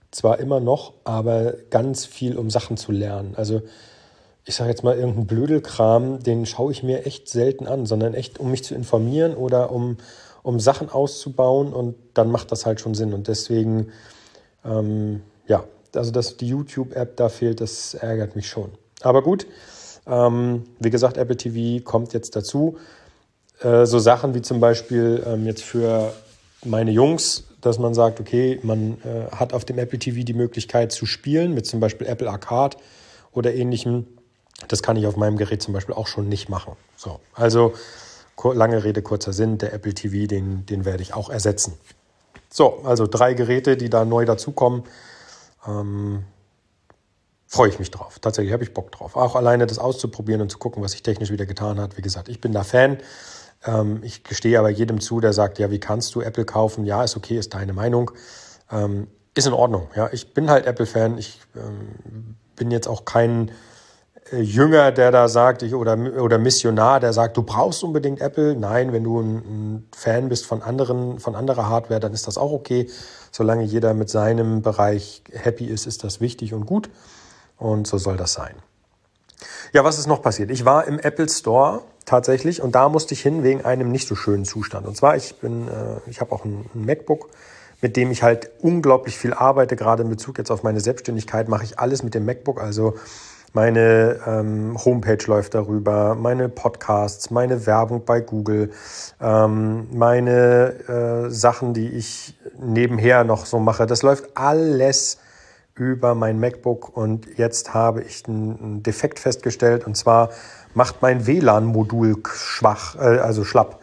zwar 0.10 0.39
immer 0.39 0.60
noch, 0.60 0.93
aber 1.05 1.53
ganz 1.69 2.05
viel, 2.05 2.38
um 2.38 2.50
Sachen 2.50 2.75
zu 2.75 2.91
lernen. 2.91 3.36
Also 3.36 3.62
ich 4.45 4.55
sage 4.55 4.69
jetzt 4.69 4.83
mal, 4.83 4.95
irgendeinen 4.95 5.27
Blödelkram, 5.27 6.24
den 6.24 6.45
schaue 6.45 6.71
ich 6.71 6.83
mir 6.83 7.05
echt 7.05 7.29
selten 7.29 7.67
an, 7.67 7.86
sondern 7.86 8.13
echt, 8.13 8.39
um 8.39 8.51
mich 8.51 8.63
zu 8.63 8.74
informieren 8.74 9.36
oder 9.36 9.71
um, 9.71 9.98
um 10.43 10.60
Sachen 10.60 10.89
auszubauen 10.89 11.74
und 11.74 11.95
dann 12.13 12.31
macht 12.31 12.51
das 12.51 12.65
halt 12.65 12.81
schon 12.81 12.95
Sinn. 12.95 13.13
Und 13.13 13.27
deswegen, 13.27 13.91
ähm, 14.65 15.21
ja, 15.48 15.63
also 15.95 16.12
dass 16.12 16.38
die 16.38 16.48
YouTube-App 16.48 17.17
da 17.17 17.29
fehlt, 17.29 17.62
das 17.62 17.93
ärgert 17.93 18.36
mich 18.36 18.48
schon. 18.48 18.71
Aber 19.01 19.21
gut, 19.21 19.45
ähm, 20.07 20.63
wie 20.79 20.89
gesagt, 20.89 21.17
Apple 21.17 21.38
TV 21.38 21.83
kommt 21.83 22.13
jetzt 22.13 22.36
dazu. 22.36 22.77
Äh, 23.62 23.86
so 23.86 24.00
Sachen 24.00 24.33
wie 24.33 24.41
zum 24.41 24.60
Beispiel 24.60 25.24
ähm, 25.25 25.45
jetzt 25.45 25.63
für 25.63 26.13
meine 26.65 26.91
Jungs, 26.91 27.43
dass 27.62 27.77
man 27.77 27.93
sagt, 27.93 28.19
okay, 28.19 28.60
man 28.63 28.98
äh, 29.03 29.36
hat 29.36 29.53
auf 29.53 29.65
dem 29.65 29.77
Apple 29.77 30.00
TV 30.00 30.24
die 30.24 30.33
Möglichkeit 30.33 30.91
zu 30.91 31.05
spielen 31.05 31.53
mit 31.53 31.67
zum 31.67 31.79
Beispiel 31.79 32.07
Apple 32.07 32.29
Arcade 32.29 32.77
oder 33.31 33.53
ähnlichem. 33.53 34.07
Das 34.67 34.83
kann 34.83 34.95
ich 34.95 35.07
auf 35.07 35.17
meinem 35.17 35.37
Gerät 35.37 35.61
zum 35.61 35.73
Beispiel 35.73 35.95
auch 35.95 36.07
schon 36.07 36.29
nicht 36.29 36.49
machen. 36.49 36.73
So, 36.97 37.19
also 37.33 37.73
lange 38.43 38.83
Rede, 38.83 39.01
kurzer 39.01 39.33
Sinn, 39.33 39.57
der 39.57 39.73
Apple 39.73 39.93
TV, 39.93 40.27
den, 40.27 40.65
den 40.65 40.85
werde 40.85 41.03
ich 41.03 41.13
auch 41.13 41.29
ersetzen. 41.29 41.73
So, 42.49 42.81
also 42.83 43.07
drei 43.07 43.33
Geräte, 43.33 43.77
die 43.77 43.89
da 43.89 44.03
neu 44.03 44.25
dazukommen. 44.25 44.83
Ähm, 45.67 46.23
freue 47.47 47.69
ich 47.69 47.79
mich 47.79 47.91
drauf. 47.91 48.19
Tatsächlich 48.19 48.53
habe 48.53 48.63
ich 48.63 48.73
Bock 48.73 48.91
drauf. 48.91 49.15
Auch 49.15 49.35
alleine 49.35 49.67
das 49.67 49.77
auszuprobieren 49.77 50.41
und 50.41 50.51
zu 50.51 50.57
gucken, 50.57 50.81
was 50.81 50.93
sich 50.93 51.03
technisch 51.03 51.31
wieder 51.31 51.45
getan 51.45 51.79
hat. 51.79 51.97
Wie 51.97 52.01
gesagt, 52.01 52.29
ich 52.29 52.41
bin 52.41 52.51
da 52.51 52.63
Fan. 52.63 52.97
Ähm, 53.65 53.99
ich 54.03 54.23
gestehe 54.23 54.57
aber 54.57 54.69
jedem 54.69 55.01
zu, 55.01 55.19
der 55.19 55.33
sagt, 55.33 55.59
ja, 55.59 55.69
wie 55.69 55.79
kannst 55.79 56.15
du 56.15 56.21
Apple 56.21 56.45
kaufen? 56.45 56.85
Ja, 56.85 57.03
ist 57.03 57.15
okay, 57.15 57.37
ist 57.37 57.53
deine 57.53 57.73
Meinung. 57.73 58.11
Ähm, 58.71 59.07
ist 59.33 59.47
in 59.47 59.53
Ordnung. 59.53 59.89
Ja, 59.95 60.09
ich 60.11 60.33
bin 60.33 60.49
halt 60.49 60.65
Apple-Fan. 60.65 61.17
Ich 61.17 61.39
ähm, 61.55 62.35
bin 62.55 62.71
jetzt 62.71 62.87
auch 62.87 63.05
kein 63.05 63.51
Jünger, 64.31 64.91
der 64.91 65.11
da 65.11 65.27
sagt, 65.27 65.61
ich, 65.61 65.73
oder, 65.73 65.97
oder 66.21 66.37
Missionar, 66.37 66.99
der 66.99 67.11
sagt, 67.11 67.35
du 67.35 67.43
brauchst 67.43 67.83
unbedingt 67.83 68.21
Apple. 68.21 68.55
Nein, 68.55 68.93
wenn 68.93 69.03
du 69.03 69.19
ein, 69.19 69.35
ein 69.35 69.89
Fan 69.93 70.29
bist 70.29 70.45
von 70.45 70.61
anderen, 70.61 71.19
von 71.19 71.35
anderer 71.35 71.67
Hardware, 71.67 71.99
dann 71.99 72.13
ist 72.13 72.27
das 72.27 72.37
auch 72.37 72.51
okay. 72.51 72.87
Solange 73.31 73.63
jeder 73.63 73.93
mit 73.93 74.09
seinem 74.09 74.61
Bereich 74.61 75.23
happy 75.33 75.65
ist, 75.65 75.85
ist 75.85 76.03
das 76.03 76.21
wichtig 76.21 76.53
und 76.53 76.65
gut. 76.65 76.89
Und 77.57 77.87
so 77.87 77.97
soll 77.97 78.15
das 78.15 78.33
sein. 78.33 78.55
Ja, 79.73 79.83
was 79.83 79.99
ist 79.99 80.07
noch 80.07 80.21
passiert? 80.21 80.49
Ich 80.51 80.65
war 80.65 80.87
im 80.87 80.99
Apple 80.99 81.27
Store 81.27 81.81
tatsächlich 82.05 82.61
und 82.61 82.75
da 82.75 82.89
musste 82.89 83.13
ich 83.13 83.21
hin 83.21 83.43
wegen 83.43 83.65
einem 83.65 83.91
nicht 83.91 84.07
so 84.07 84.15
schönen 84.15 84.45
Zustand. 84.45 84.87
Und 84.87 84.95
zwar, 84.95 85.15
ich 85.15 85.35
bin, 85.35 85.67
äh, 85.67 86.09
ich 86.09 86.21
habe 86.21 86.31
auch 86.31 86.45
ein, 86.45 86.65
ein 86.73 86.85
MacBook, 86.85 87.29
mit 87.81 87.97
dem 87.97 88.11
ich 88.11 88.23
halt 88.23 88.51
unglaublich 88.61 89.17
viel 89.17 89.33
arbeite. 89.33 89.75
Gerade 89.75 90.03
in 90.03 90.09
Bezug 90.09 90.37
jetzt 90.37 90.51
auf 90.51 90.63
meine 90.63 90.79
Selbstständigkeit 90.79 91.49
mache 91.49 91.63
ich 91.63 91.79
alles 91.79 92.03
mit 92.03 92.13
dem 92.13 92.25
MacBook. 92.25 92.61
Also 92.61 92.95
meine 93.53 94.20
ähm, 94.25 94.77
Homepage 94.84 95.24
läuft 95.27 95.55
darüber, 95.55 96.15
meine 96.15 96.48
Podcasts, 96.48 97.31
meine 97.31 97.65
Werbung 97.65 98.05
bei 98.05 98.22
Google, 98.22 98.72
ähm, 99.20 99.88
meine 99.91 101.27
äh, 101.27 101.29
Sachen, 101.29 101.74
die 101.74 101.89
ich 101.89 102.38
nebenher 102.60 103.24
noch 103.24 103.46
so 103.46 103.60
mache. 103.60 103.86
Das 103.86 104.03
läuft 104.03 104.38
alles 104.38 105.17
über 105.75 106.15
mein 106.15 106.39
MacBook 106.39 106.96
und 106.96 107.38
jetzt 107.38 107.74
habe 107.74 108.01
ich 108.01 108.27
einen 108.27 108.84
Defekt 108.84 109.20
festgestellt 109.20 109.86
und 109.86 109.96
zwar 109.96 110.29
macht 110.74 111.01
mein 111.01 111.27
WLAN-Modul 111.27 112.17
schwach, 112.34 112.96
äh, 112.96 113.20
also 113.20 113.43
schlapp. 113.43 113.81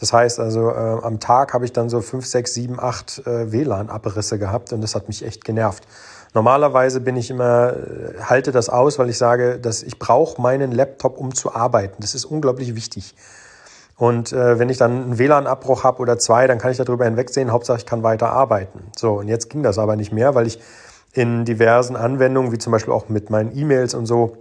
Das 0.00 0.12
heißt 0.12 0.40
also, 0.40 0.70
äh, 0.70 0.74
am 0.74 1.20
Tag 1.20 1.54
habe 1.54 1.64
ich 1.64 1.72
dann 1.72 1.88
so 1.88 2.00
5, 2.00 2.26
6, 2.26 2.54
7, 2.54 2.80
8 2.80 3.26
äh, 3.26 3.52
WLAN-Abrisse 3.52 4.38
gehabt 4.38 4.72
und 4.72 4.80
das 4.80 4.94
hat 4.94 5.06
mich 5.08 5.24
echt 5.24 5.44
genervt. 5.44 5.86
Normalerweise 6.34 7.00
bin 7.00 7.16
ich 7.16 7.30
immer, 7.30 7.74
äh, 7.74 8.20
halte 8.20 8.50
das 8.50 8.68
aus, 8.68 8.98
weil 8.98 9.08
ich 9.08 9.18
sage, 9.18 9.58
dass 9.58 9.82
ich 9.82 9.98
brauche 9.98 10.42
meinen 10.42 10.72
Laptop, 10.72 11.16
um 11.16 11.32
zu 11.32 11.54
arbeiten. 11.54 11.96
Das 12.00 12.14
ist 12.14 12.24
unglaublich 12.24 12.74
wichtig. 12.74 13.14
Und 13.96 14.32
äh, 14.32 14.58
wenn 14.58 14.68
ich 14.68 14.76
dann 14.76 15.04
einen 15.04 15.18
WLAN-Abbruch 15.18 15.84
habe 15.84 16.00
oder 16.02 16.18
zwei, 16.18 16.48
dann 16.48 16.58
kann 16.58 16.72
ich 16.72 16.76
darüber 16.78 17.04
hinwegsehen. 17.04 17.52
Hauptsache, 17.52 17.78
ich 17.78 17.86
kann 17.86 18.02
weiter 18.02 18.30
arbeiten. 18.30 18.80
So, 18.96 19.20
und 19.20 19.28
jetzt 19.28 19.48
ging 19.48 19.62
das 19.62 19.78
aber 19.78 19.94
nicht 19.94 20.12
mehr, 20.12 20.34
weil 20.34 20.48
ich 20.48 20.58
in 21.12 21.44
diversen 21.44 21.94
Anwendungen, 21.94 22.50
wie 22.50 22.58
zum 22.58 22.72
Beispiel 22.72 22.92
auch 22.92 23.08
mit 23.08 23.30
meinen 23.30 23.56
E-Mails 23.56 23.94
und 23.94 24.06
so, 24.06 24.36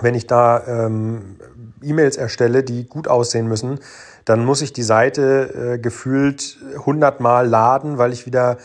wenn 0.00 0.14
ich 0.14 0.26
da 0.26 0.62
ähm, 0.66 1.36
E-Mails 1.82 2.16
erstelle, 2.16 2.62
die 2.62 2.86
gut 2.86 3.08
aussehen 3.08 3.46
müssen, 3.46 3.80
dann 4.24 4.44
muss 4.44 4.62
ich 4.62 4.72
die 4.72 4.82
Seite 4.82 5.74
äh, 5.74 5.78
gefühlt 5.78 6.58
hundertmal 6.86 7.46
laden, 7.46 7.98
weil 7.98 8.14
ich 8.14 8.24
wieder 8.24 8.56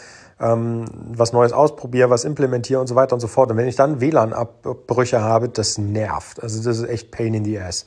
ähm, 0.44 0.86
was 1.16 1.34
Neues 1.34 1.54
ausprobiere, 1.54 2.10
was 2.10 2.26
implementiere 2.26 2.82
und 2.82 2.88
so 2.88 2.96
weiter 2.96 3.14
und 3.14 3.22
so 3.22 3.28
fort. 3.28 3.50
Und 3.50 3.58
wenn 3.58 3.68
ich 3.68 3.76
dann 3.76 4.02
WLAN-Abbrüche 4.02 5.22
habe, 5.22 5.50
das 5.50 5.78
nervt. 5.78 6.44
Also 6.44 6.62
das 6.62 6.80
ist 6.80 6.90
echt 6.90 7.12
Pain 7.12 7.34
in 7.34 7.46
the 7.46 7.60
Ass 7.60 7.86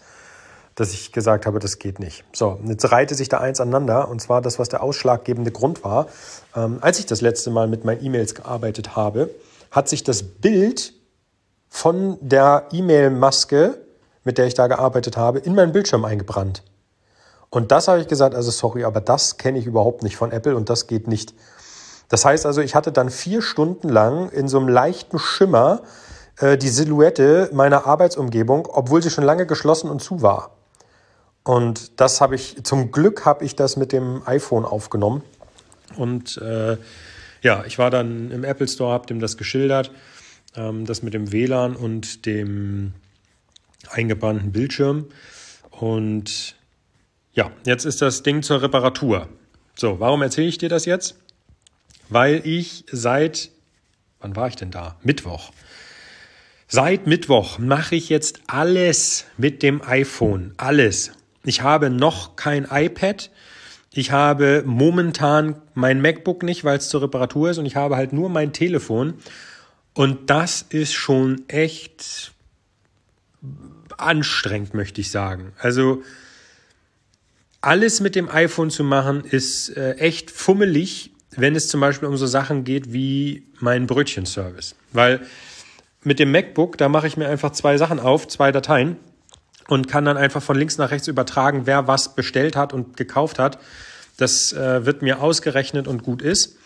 dass 0.76 0.92
ich 0.92 1.10
gesagt 1.10 1.46
habe, 1.46 1.58
das 1.58 1.78
geht 1.78 1.98
nicht. 1.98 2.22
So, 2.34 2.60
jetzt 2.66 2.92
reihte 2.92 3.14
sich 3.14 3.30
da 3.30 3.38
eins 3.38 3.60
aneinander 3.60 4.08
und 4.08 4.20
zwar 4.20 4.42
das, 4.42 4.58
was 4.58 4.68
der 4.68 4.82
ausschlaggebende 4.82 5.50
Grund 5.50 5.82
war. 5.82 6.06
Ähm, 6.54 6.78
als 6.82 6.98
ich 6.98 7.06
das 7.06 7.22
letzte 7.22 7.50
Mal 7.50 7.66
mit 7.66 7.84
meinen 7.84 8.04
E-Mails 8.04 8.34
gearbeitet 8.34 8.94
habe, 8.94 9.30
hat 9.70 9.88
sich 9.88 10.04
das 10.04 10.22
Bild 10.22 10.92
von 11.70 12.18
der 12.20 12.66
E-Mail-Maske, 12.72 13.78
mit 14.22 14.36
der 14.36 14.46
ich 14.46 14.54
da 14.54 14.66
gearbeitet 14.66 15.16
habe, 15.16 15.38
in 15.38 15.54
meinen 15.54 15.72
Bildschirm 15.72 16.04
eingebrannt. 16.04 16.62
Und 17.48 17.72
das 17.72 17.88
habe 17.88 18.00
ich 18.00 18.06
gesagt, 18.06 18.34
also 18.34 18.50
sorry, 18.50 18.84
aber 18.84 19.00
das 19.00 19.38
kenne 19.38 19.58
ich 19.58 19.66
überhaupt 19.66 20.02
nicht 20.02 20.16
von 20.16 20.30
Apple 20.30 20.56
und 20.56 20.68
das 20.68 20.86
geht 20.86 21.08
nicht. 21.08 21.32
Das 22.08 22.24
heißt 22.24 22.46
also, 22.46 22.60
ich 22.60 22.74
hatte 22.74 22.92
dann 22.92 23.10
vier 23.10 23.42
Stunden 23.42 23.88
lang 23.88 24.30
in 24.30 24.48
so 24.48 24.58
einem 24.58 24.68
leichten 24.68 25.18
Schimmer 25.18 25.82
äh, 26.38 26.56
die 26.56 26.68
Silhouette 26.68 27.50
meiner 27.52 27.86
Arbeitsumgebung, 27.86 28.68
obwohl 28.70 29.02
sie 29.02 29.10
schon 29.10 29.24
lange 29.24 29.46
geschlossen 29.46 29.90
und 29.90 30.00
zu 30.02 30.22
war. 30.22 30.56
Und 31.42 32.00
das 32.00 32.20
habe 32.20 32.34
ich, 32.34 32.64
zum 32.64 32.90
Glück 32.90 33.24
habe 33.24 33.44
ich 33.44 33.56
das 33.56 33.76
mit 33.76 33.92
dem 33.92 34.22
iPhone 34.26 34.64
aufgenommen. 34.64 35.22
Und 35.96 36.38
äh, 36.38 36.76
ja, 37.42 37.64
ich 37.66 37.78
war 37.78 37.90
dann 37.90 38.30
im 38.30 38.44
Apple 38.44 38.66
Store, 38.66 38.92
habe 38.92 39.06
dem 39.06 39.20
das 39.20 39.36
geschildert, 39.36 39.90
ähm, 40.56 40.84
das 40.84 41.02
mit 41.02 41.14
dem 41.14 41.30
WLAN 41.30 41.76
und 41.76 42.26
dem 42.26 42.94
eingebrannten 43.90 44.52
Bildschirm. 44.52 45.06
Und 45.70 46.56
ja, 47.32 47.50
jetzt 47.64 47.84
ist 47.84 48.02
das 48.02 48.22
Ding 48.22 48.42
zur 48.42 48.62
Reparatur. 48.62 49.28
So, 49.76 50.00
warum 50.00 50.22
erzähle 50.22 50.48
ich 50.48 50.58
dir 50.58 50.68
das 50.68 50.84
jetzt? 50.86 51.16
Weil 52.08 52.42
ich 52.44 52.84
seit, 52.90 53.50
wann 54.20 54.36
war 54.36 54.48
ich 54.48 54.56
denn 54.56 54.70
da? 54.70 54.96
Mittwoch. 55.02 55.52
Seit 56.68 57.06
Mittwoch 57.06 57.58
mache 57.58 57.94
ich 57.94 58.08
jetzt 58.08 58.40
alles 58.48 59.24
mit 59.36 59.62
dem 59.62 59.82
iPhone. 59.82 60.52
Alles. 60.56 61.12
Ich 61.44 61.62
habe 61.62 61.90
noch 61.90 62.36
kein 62.36 62.66
iPad. 62.70 63.30
Ich 63.92 64.10
habe 64.10 64.62
momentan 64.66 65.62
mein 65.74 66.00
MacBook 66.00 66.42
nicht, 66.42 66.64
weil 66.64 66.78
es 66.78 66.88
zur 66.88 67.02
Reparatur 67.02 67.50
ist 67.50 67.58
und 67.58 67.66
ich 67.66 67.76
habe 67.76 67.96
halt 67.96 68.12
nur 68.12 68.28
mein 68.28 68.52
Telefon. 68.52 69.14
Und 69.94 70.28
das 70.28 70.62
ist 70.68 70.92
schon 70.92 71.48
echt 71.48 72.32
anstrengend, 73.96 74.74
möchte 74.74 75.00
ich 75.00 75.10
sagen. 75.10 75.52
Also 75.58 76.02
alles 77.60 78.00
mit 78.00 78.14
dem 78.14 78.28
iPhone 78.28 78.70
zu 78.70 78.84
machen 78.84 79.24
ist 79.24 79.70
äh, 79.70 79.92
echt 79.94 80.30
fummelig, 80.30 81.12
wenn 81.36 81.54
es 81.54 81.68
zum 81.68 81.80
Beispiel 81.80 82.08
um 82.08 82.16
so 82.16 82.26
Sachen 82.26 82.64
geht 82.64 82.92
wie 82.92 83.44
mein 83.60 83.86
Brötchenservice. 83.86 84.74
Weil 84.92 85.20
mit 86.02 86.18
dem 86.18 86.30
MacBook, 86.30 86.78
da 86.78 86.88
mache 86.88 87.06
ich 87.06 87.16
mir 87.16 87.28
einfach 87.28 87.52
zwei 87.52 87.76
Sachen 87.78 88.00
auf, 88.00 88.28
zwei 88.28 88.52
Dateien 88.52 88.96
und 89.68 89.88
kann 89.88 90.04
dann 90.04 90.16
einfach 90.16 90.42
von 90.42 90.56
links 90.56 90.78
nach 90.78 90.90
rechts 90.90 91.08
übertragen, 91.08 91.62
wer 91.66 91.88
was 91.88 92.14
bestellt 92.14 92.56
hat 92.56 92.72
und 92.72 92.96
gekauft 92.96 93.38
hat. 93.38 93.58
Das 94.16 94.52
äh, 94.52 94.86
wird 94.86 95.02
mir 95.02 95.20
ausgerechnet 95.20 95.88
und 95.88 96.02
gut 96.02 96.22
ist. 96.22 96.56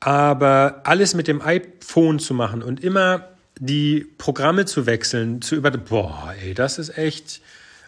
Aber 0.00 0.82
alles 0.84 1.14
mit 1.14 1.26
dem 1.28 1.40
iPhone 1.40 2.18
zu 2.18 2.34
machen 2.34 2.62
und 2.62 2.82
immer 2.82 3.28
die 3.58 4.06
Programme 4.18 4.66
zu 4.66 4.84
wechseln, 4.84 5.40
zu 5.40 5.54
über, 5.54 5.70
boah, 5.70 6.34
ey, 6.42 6.52
das 6.52 6.78
ist 6.78 6.98
echt, 6.98 7.40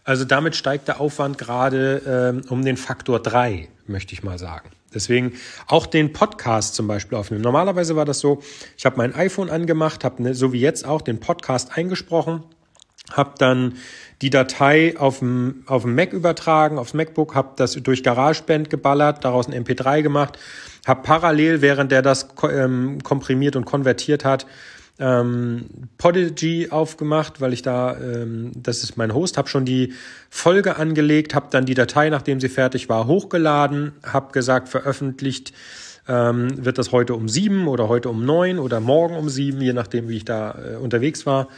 also 0.04 0.24
damit 0.24 0.56
steigt 0.56 0.88
der 0.88 1.00
Aufwand 1.00 1.36
gerade 1.36 2.02
ähm, 2.06 2.42
um 2.48 2.64
den 2.64 2.78
Faktor 2.78 3.20
drei, 3.20 3.68
möchte 3.86 4.14
ich 4.14 4.22
mal 4.22 4.38
sagen. 4.38 4.70
Deswegen 4.98 5.34
auch 5.68 5.86
den 5.86 6.12
Podcast 6.12 6.74
zum 6.74 6.88
Beispiel 6.88 7.16
aufnehmen. 7.16 7.42
Normalerweise 7.42 7.94
war 7.94 8.04
das 8.04 8.18
so, 8.18 8.42
ich 8.76 8.84
habe 8.84 8.96
mein 8.96 9.14
iPhone 9.14 9.48
angemacht, 9.48 10.02
habe 10.02 10.20
ne, 10.20 10.34
so 10.34 10.52
wie 10.52 10.60
jetzt 10.60 10.84
auch 10.84 11.02
den 11.02 11.20
Podcast 11.20 11.78
eingesprochen, 11.78 12.42
habe 13.12 13.34
dann 13.38 13.74
die 14.20 14.30
Datei 14.30 14.98
auf 14.98 15.20
dem, 15.20 15.64
Mac 15.84 16.12
übertragen, 16.12 16.78
aufs 16.78 16.94
MacBook, 16.94 17.36
habe 17.36 17.52
das 17.54 17.74
durch 17.74 18.02
GarageBand 18.02 18.70
geballert, 18.70 19.24
daraus 19.24 19.48
ein 19.48 19.64
MP3 19.64 20.02
gemacht, 20.02 20.36
habe 20.84 21.02
parallel, 21.02 21.62
während 21.62 21.92
der 21.92 22.02
das 22.02 22.28
ähm, 22.50 23.00
komprimiert 23.04 23.54
und 23.54 23.64
konvertiert 23.64 24.24
hat, 24.24 24.46
ähm, 24.98 25.66
Podigy 25.96 26.68
aufgemacht, 26.70 27.40
weil 27.40 27.52
ich 27.52 27.62
da, 27.62 27.96
ähm, 27.96 28.52
das 28.56 28.82
ist 28.82 28.96
mein 28.96 29.14
Host, 29.14 29.38
habe 29.38 29.48
schon 29.48 29.64
die 29.64 29.92
Folge 30.30 30.76
angelegt, 30.76 31.34
habe 31.34 31.48
dann 31.50 31.66
die 31.66 31.74
Datei, 31.74 32.10
nachdem 32.10 32.40
sie 32.40 32.48
fertig 32.48 32.88
war, 32.88 33.06
hochgeladen, 33.06 33.92
habe 34.02 34.32
gesagt, 34.32 34.68
veröffentlicht 34.68 35.52
ähm, 36.08 36.64
wird 36.64 36.78
das 36.78 36.90
heute 36.90 37.14
um 37.14 37.28
sieben 37.28 37.68
oder 37.68 37.88
heute 37.88 38.08
um 38.08 38.24
neun 38.24 38.58
oder 38.58 38.80
morgen 38.80 39.16
um 39.16 39.28
sieben, 39.28 39.60
je 39.60 39.72
nachdem, 39.72 40.08
wie 40.08 40.16
ich 40.16 40.24
da 40.24 40.58
äh, 40.58 40.76
unterwegs 40.76 41.26
war. 41.26 41.48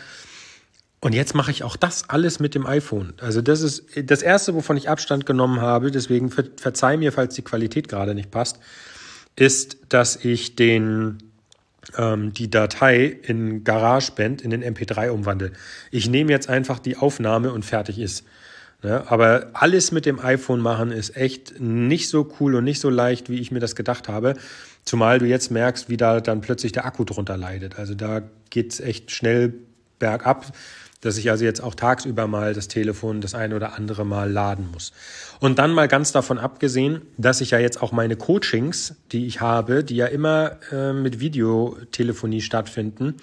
Und 1.00 1.14
jetzt 1.14 1.34
mache 1.34 1.50
ich 1.50 1.64
auch 1.64 1.76
das 1.76 2.10
alles 2.10 2.40
mit 2.40 2.54
dem 2.54 2.66
iPhone. 2.66 3.14
Also 3.20 3.40
das 3.40 3.62
ist 3.62 3.84
das 4.04 4.20
Erste, 4.20 4.54
wovon 4.54 4.76
ich 4.76 4.90
Abstand 4.90 5.24
genommen 5.24 5.62
habe, 5.62 5.90
deswegen 5.90 6.30
ver 6.30 6.44
verzeih 6.56 6.98
mir, 6.98 7.10
falls 7.10 7.34
die 7.34 7.42
Qualität 7.42 7.88
gerade 7.88 8.14
nicht 8.14 8.30
passt, 8.30 8.58
ist, 9.34 9.78
dass 9.88 10.22
ich 10.22 10.56
den 10.56 11.29
ähm, 11.96 12.32
die 12.32 12.50
Datei 12.50 13.06
in 13.06 13.64
GarageBand 13.64 14.42
in 14.42 14.50
den 14.50 14.62
MP3 14.62 15.10
umwandle. 15.10 15.52
Ich 15.90 16.08
nehme 16.08 16.30
jetzt 16.30 16.48
einfach 16.48 16.78
die 16.78 16.96
Aufnahme 16.96 17.52
und 17.52 17.64
fertig 17.64 17.98
ist. 17.98 18.24
Ne? 18.82 19.04
Aber 19.08 19.50
alles 19.52 19.92
mit 19.92 20.06
dem 20.06 20.18
iPhone 20.18 20.60
machen 20.60 20.90
ist 20.90 21.16
echt 21.16 21.60
nicht 21.60 22.08
so 22.08 22.32
cool 22.40 22.54
und 22.54 22.64
nicht 22.64 22.80
so 22.80 22.90
leicht, 22.90 23.28
wie 23.28 23.40
ich 23.40 23.50
mir 23.50 23.60
das 23.60 23.76
gedacht 23.76 24.08
habe. 24.08 24.34
Zumal 24.84 25.18
du 25.18 25.26
jetzt 25.26 25.50
merkst, 25.50 25.88
wie 25.88 25.96
da 25.96 26.20
dann 26.20 26.40
plötzlich 26.40 26.72
der 26.72 26.86
Akku 26.86 27.04
drunter 27.04 27.36
leidet. 27.36 27.78
Also 27.78 27.94
da 27.94 28.22
geht's 28.48 28.80
echt 28.80 29.10
schnell 29.10 29.52
bergab 29.98 30.52
dass 31.00 31.16
ich 31.16 31.30
also 31.30 31.44
jetzt 31.44 31.62
auch 31.62 31.74
tagsüber 31.74 32.26
mal 32.26 32.52
das 32.54 32.68
Telefon 32.68 33.20
das 33.20 33.34
eine 33.34 33.56
oder 33.56 33.74
andere 33.74 34.04
Mal 34.04 34.30
laden 34.30 34.68
muss. 34.72 34.92
Und 35.40 35.58
dann 35.58 35.72
mal 35.72 35.88
ganz 35.88 36.12
davon 36.12 36.38
abgesehen, 36.38 37.02
dass 37.16 37.40
ich 37.40 37.50
ja 37.50 37.58
jetzt 37.58 37.82
auch 37.82 37.92
meine 37.92 38.16
Coachings, 38.16 38.96
die 39.12 39.26
ich 39.26 39.40
habe, 39.40 39.82
die 39.82 39.96
ja 39.96 40.06
immer 40.06 40.58
äh, 40.72 40.92
mit 40.92 41.20
Videotelefonie 41.20 42.42
stattfinden, 42.42 43.14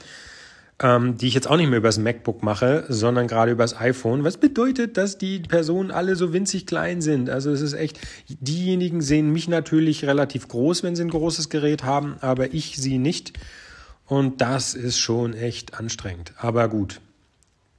ähm, 0.80 1.18
die 1.18 1.28
ich 1.28 1.34
jetzt 1.34 1.48
auch 1.48 1.58
nicht 1.58 1.70
mehr 1.70 1.80
übers 1.80 1.98
MacBook 1.98 2.44
mache, 2.44 2.86
sondern 2.90 3.28
gerade 3.28 3.52
übers 3.52 3.76
iPhone. 3.80 4.24
Was 4.24 4.38
bedeutet, 4.38 4.98
dass 4.98 5.18
die 5.18 5.40
Personen 5.40 5.92
alle 5.92 6.16
so 6.16 6.34
winzig 6.34 6.66
klein 6.66 7.02
sind? 7.02 7.30
Also 7.30 7.52
es 7.52 7.62
ist 7.62 7.74
echt, 7.74 8.00
diejenigen 8.28 9.02
sehen 9.02 9.32
mich 9.32 9.48
natürlich 9.48 10.06
relativ 10.06 10.48
groß, 10.48 10.84
wenn 10.84 10.96
sie 10.96 11.04
ein 11.04 11.10
großes 11.10 11.50
Gerät 11.50 11.84
haben, 11.84 12.18
aber 12.22 12.54
ich 12.54 12.78
sie 12.78 12.98
nicht. 12.98 13.34
Und 14.06 14.42
das 14.42 14.74
ist 14.74 15.00
schon 15.00 15.34
echt 15.34 15.78
anstrengend. 15.78 16.34
Aber 16.38 16.70
gut, 16.70 17.02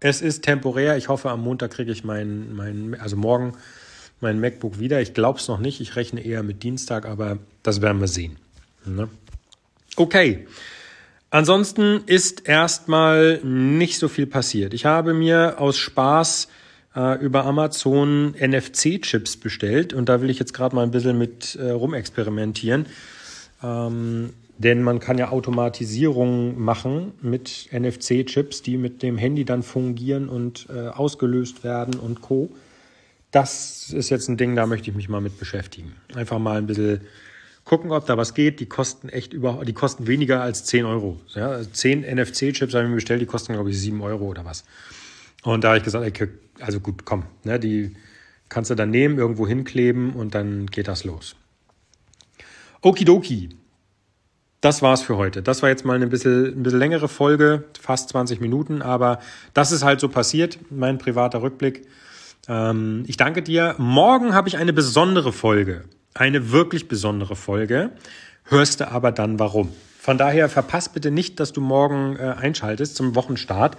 es 0.01 0.23
ist 0.23 0.43
temporär. 0.43 0.97
Ich 0.97 1.09
hoffe, 1.09 1.31
am 1.31 1.43
Montag 1.43 1.73
kriege 1.73 1.93
ich 1.93 2.05
mein, 2.05 2.55
mein, 2.55 2.97
also 3.01 3.17
morgen 3.17 3.55
mein 4.21 4.41
MacBook 4.41 4.79
wieder. 4.79 5.01
Ich 5.01 5.15
glaube 5.15 5.39
es 5.39 5.49
noch 5.49 5.59
nicht. 5.59 5.81
Ich 5.81 5.97
rechne 5.97 6.25
eher 6.25 6.43
mit 6.43 6.63
Dienstag, 6.63 7.07
aber 7.07 7.39
das 7.63 7.81
werden 7.81 8.01
wir 8.01 8.09
sehen. 8.09 8.37
Ne? 8.85 9.09
Okay. 9.97 10.47
Ansonsten 11.31 12.03
ist 12.07 12.49
erstmal 12.49 13.41
nicht 13.45 13.99
so 13.99 14.09
viel 14.09 14.27
passiert. 14.27 14.73
Ich 14.73 14.87
habe 14.87 15.13
mir 15.13 15.61
aus 15.61 15.77
Spaß 15.77 16.49
äh, 16.97 17.23
über 17.23 17.45
Amazon 17.45 18.35
NFC-Chips 18.35 19.37
bestellt 19.37 19.93
und 19.93 20.09
da 20.09 20.23
will 20.23 20.31
ich 20.31 20.39
jetzt 20.39 20.55
gerade 20.55 20.75
mal 20.75 20.85
ein 20.85 20.91
bisschen 20.91 21.19
mit 21.19 21.55
äh, 21.57 21.71
rumexperimentieren. 21.71 22.87
Ähm, 23.63 24.33
denn 24.59 24.83
man 24.83 24.99
kann 24.99 25.19
ja 25.19 25.31
Automatisierung 25.31 26.61
machen 26.61 27.13
mit 27.23 27.69
NFC-Chips, 27.73 28.63
die 28.63 28.77
mit 28.77 29.03
dem 29.03 29.17
Handy 29.17 29.45
dann 29.45 29.63
fungieren 29.63 30.29
und 30.29 30.67
äh, 30.69 30.89
ausgelöst 30.89 31.63
werden 31.63 31.95
und 31.95 32.21
Co. 32.21 32.51
Das 33.31 33.91
ist 33.91 34.11
jetzt 34.11 34.29
ein 34.29 34.37
Ding, 34.37 34.57
da 34.57 34.67
möchte 34.67 34.91
ich 34.91 34.97
mich 34.97 35.09
mal 35.09 35.21
mit 35.21 35.39
beschäftigen. 35.39 35.95
Einfach 36.15 36.39
mal 36.41 36.59
ein 36.59 36.67
bisschen 36.67 37.03
gucken, 37.65 37.93
ob 37.93 38.07
da 38.07 38.17
was 38.17 38.35
geht. 38.35 38.59
Die 38.59 38.67
kosten 38.67 39.09
echt 39.11 39.33
über, 39.33 39.65
die 39.65 39.75
kosten 39.75 40.09
weniger 40.09 40.41
als 40.41 40.65
10 40.65 40.87
Euro. 40.87 41.21
Ja, 41.35 41.61
10 41.63 42.03
NFC-Chips 42.03 42.75
habe 42.75 42.85
ich 42.85 42.91
mir 42.91 42.97
bestellt, 42.97 43.21
die 43.21 43.27
kosten, 43.27 43.53
glaube 43.53 43.71
ich, 43.71 43.79
7 43.79 44.01
Euro 44.01 44.25
oder 44.25 44.45
was. 44.45 44.65
Und 45.45 45.63
da 45.63 45.69
habe 45.69 45.79
ich 45.79 45.85
gesagt, 45.85 46.05
okay, 46.05 46.29
also 46.59 46.81
gut, 46.81 47.05
komm, 47.05 47.25
ne, 47.45 47.61
die 47.61 47.95
kannst 48.49 48.71
du 48.71 48.75
dann 48.75 48.91
nehmen, 48.91 49.19
irgendwo 49.19 49.47
hinkleben 49.47 50.15
und 50.15 50.35
dann 50.35 50.67
geht 50.67 50.89
das 50.89 51.05
los. 51.05 51.37
Okidoki 52.81 53.51
das 54.61 54.83
war's 54.83 55.03
für 55.03 55.17
heute. 55.17 55.43
Das 55.43 55.63
war 55.63 55.69
jetzt 55.69 55.85
mal 55.85 55.95
eine 55.95 56.09
bisschen, 56.09 56.47
ein 56.47 56.63
bisschen 56.63 56.79
längere 56.79 57.09
Folge, 57.09 57.65
fast 57.81 58.09
20 58.11 58.41
Minuten, 58.41 58.83
aber 58.83 59.21
das 59.55 59.71
ist 59.73 59.85
halt 59.85 60.01
so 60.01 60.09
passiert, 60.09 60.59
mein 60.71 60.99
privater 60.99 61.43
Rückblick. 61.43 61.87
Ähm, 62.49 63.05
ich 63.07 63.17
danke 63.17 63.43
dir. 63.43 63.77
Morgen 63.79 64.35
habe 64.35 64.49
ich 64.49 64.57
eine 64.57 64.73
besondere 64.73 65.33
Folge, 65.33 65.85
eine 66.15 66.51
wirklich 66.51 66.89
besondere 66.89 67.37
Folge. 67.37 67.91
Hörst 68.45 68.81
du 68.81 68.91
aber 68.91 69.13
dann 69.13 69.39
warum. 69.39 69.73
Von 69.99 70.19
daher 70.19 70.49
verpass 70.49 70.89
bitte 70.89 71.11
nicht, 71.11 71.39
dass 71.39 71.53
du 71.53 71.61
morgen 71.61 72.17
äh, 72.17 72.35
einschaltest 72.39 72.97
zum 72.97 73.15
Wochenstart, 73.15 73.77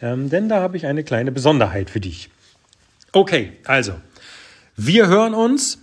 ähm, 0.00 0.28
denn 0.28 0.48
da 0.48 0.60
habe 0.60 0.76
ich 0.76 0.86
eine 0.86 1.02
kleine 1.02 1.32
Besonderheit 1.32 1.90
für 1.90 2.00
dich. 2.00 2.30
Okay, 3.12 3.52
also, 3.64 3.94
wir 4.76 5.08
hören 5.08 5.34
uns. 5.34 5.78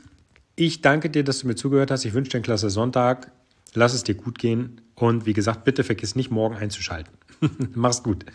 Ich 0.55 0.81
danke 0.81 1.09
dir, 1.09 1.23
dass 1.23 1.39
du 1.39 1.47
mir 1.47 1.55
zugehört 1.55 1.89
hast. 1.91 2.05
Ich 2.05 2.13
wünsche 2.13 2.31
dir 2.31 2.37
einen 2.37 2.43
klasse 2.43 2.69
Sonntag. 2.69 3.31
Lass 3.73 3.93
es 3.93 4.03
dir 4.03 4.15
gut 4.15 4.39
gehen 4.39 4.81
und 4.95 5.25
wie 5.25 5.33
gesagt, 5.33 5.63
bitte 5.63 5.83
vergiss 5.83 6.15
nicht 6.15 6.31
morgen 6.31 6.55
einzuschalten. 6.55 7.13
Mach's 7.75 8.03
gut. 8.03 8.25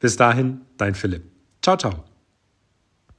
Bis 0.00 0.16
dahin, 0.16 0.62
dein 0.76 0.94
Philipp. 0.94 1.24
Ciao, 1.62 1.76
ciao. 1.76 2.15